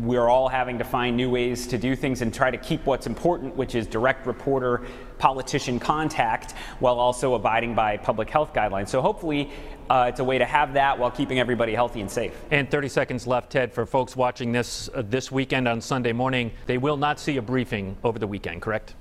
we're 0.00 0.28
all 0.28 0.48
having 0.48 0.78
to 0.78 0.84
find 0.84 1.16
new 1.16 1.30
ways 1.30 1.66
to 1.68 1.78
do 1.78 1.96
things 1.96 2.22
and 2.22 2.32
try 2.32 2.50
to 2.50 2.56
keep 2.56 2.86
what's 2.86 3.06
important, 3.06 3.56
which 3.56 3.74
is 3.74 3.86
direct 3.86 4.26
reporter 4.26 4.82
politician 5.18 5.78
contact, 5.78 6.52
while 6.78 6.98
also 6.98 7.34
abiding 7.34 7.74
by 7.74 7.96
public 7.96 8.30
health 8.30 8.52
guidelines. 8.52 8.88
So 8.88 9.00
hopefully, 9.00 9.50
uh, 9.90 10.06
it's 10.08 10.20
a 10.20 10.24
way 10.24 10.38
to 10.38 10.44
have 10.44 10.74
that 10.74 10.98
while 10.98 11.10
keeping 11.10 11.38
everybody 11.38 11.74
healthy 11.74 12.00
and 12.00 12.10
safe. 12.10 12.32
And 12.50 12.70
30 12.70 12.88
seconds 12.88 13.26
left, 13.26 13.52
Ted, 13.52 13.72
for 13.72 13.86
folks 13.86 14.16
watching 14.16 14.52
this 14.52 14.88
uh, 14.94 15.02
this 15.02 15.30
weekend 15.30 15.68
on 15.68 15.80
Sunday 15.80 16.12
morning. 16.12 16.52
They 16.66 16.78
will 16.78 16.96
not 16.96 17.20
see 17.20 17.36
a 17.36 17.42
briefing 17.42 17.96
over 18.04 18.18
the 18.18 18.26
weekend, 18.26 18.62
correct? 18.62 18.94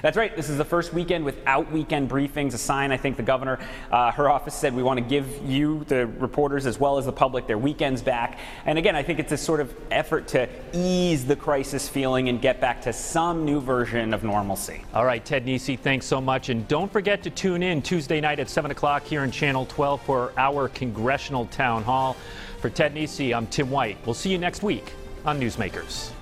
That's 0.00 0.16
right. 0.16 0.34
This 0.34 0.48
is 0.48 0.58
the 0.58 0.64
first 0.64 0.92
weekend 0.92 1.24
without 1.24 1.70
weekend 1.70 2.10
briefings. 2.10 2.54
A 2.54 2.58
sign, 2.58 2.92
I 2.92 2.96
think 2.96 3.16
the 3.16 3.22
governor, 3.22 3.58
uh, 3.90 4.10
her 4.12 4.28
office 4.28 4.54
said 4.54 4.74
we 4.74 4.82
want 4.82 4.98
to 4.98 5.04
give 5.04 5.44
you, 5.44 5.84
the 5.84 6.06
reporters, 6.06 6.66
as 6.66 6.80
well 6.80 6.98
as 6.98 7.06
the 7.06 7.12
public, 7.12 7.46
their 7.46 7.58
weekends 7.58 8.02
back. 8.02 8.38
And 8.64 8.78
again, 8.78 8.96
I 8.96 9.02
think 9.02 9.18
it's 9.18 9.32
a 9.32 9.36
sort 9.36 9.60
of 9.60 9.74
effort 9.90 10.28
to 10.28 10.48
ease 10.72 11.24
the 11.24 11.36
crisis 11.36 11.88
feeling 11.88 12.28
and 12.28 12.40
get 12.40 12.60
back 12.60 12.82
to 12.82 12.92
some 12.92 13.44
new 13.44 13.60
version 13.60 14.14
of 14.14 14.24
normalcy. 14.24 14.84
All 14.94 15.04
right, 15.04 15.24
Ted 15.24 15.44
Nesi, 15.44 15.78
thanks 15.78 16.06
so 16.06 16.20
much. 16.20 16.48
And 16.48 16.66
don't 16.68 16.90
forget 16.92 17.22
to 17.24 17.30
tune 17.30 17.62
in 17.62 17.82
Tuesday 17.82 18.20
night 18.20 18.40
at 18.40 18.48
7 18.48 18.70
o'clock 18.70 19.04
here 19.04 19.24
in 19.24 19.30
Channel 19.30 19.66
12 19.66 20.02
for 20.02 20.32
our 20.36 20.68
congressional 20.68 21.46
town 21.46 21.82
hall. 21.82 22.16
For 22.60 22.70
Ted 22.70 22.94
Nesi, 22.94 23.34
I'm 23.34 23.46
Tim 23.48 23.70
White. 23.70 23.98
We'll 24.06 24.14
see 24.14 24.30
you 24.30 24.38
next 24.38 24.62
week 24.62 24.92
on 25.24 25.40
Newsmakers. 25.40 26.12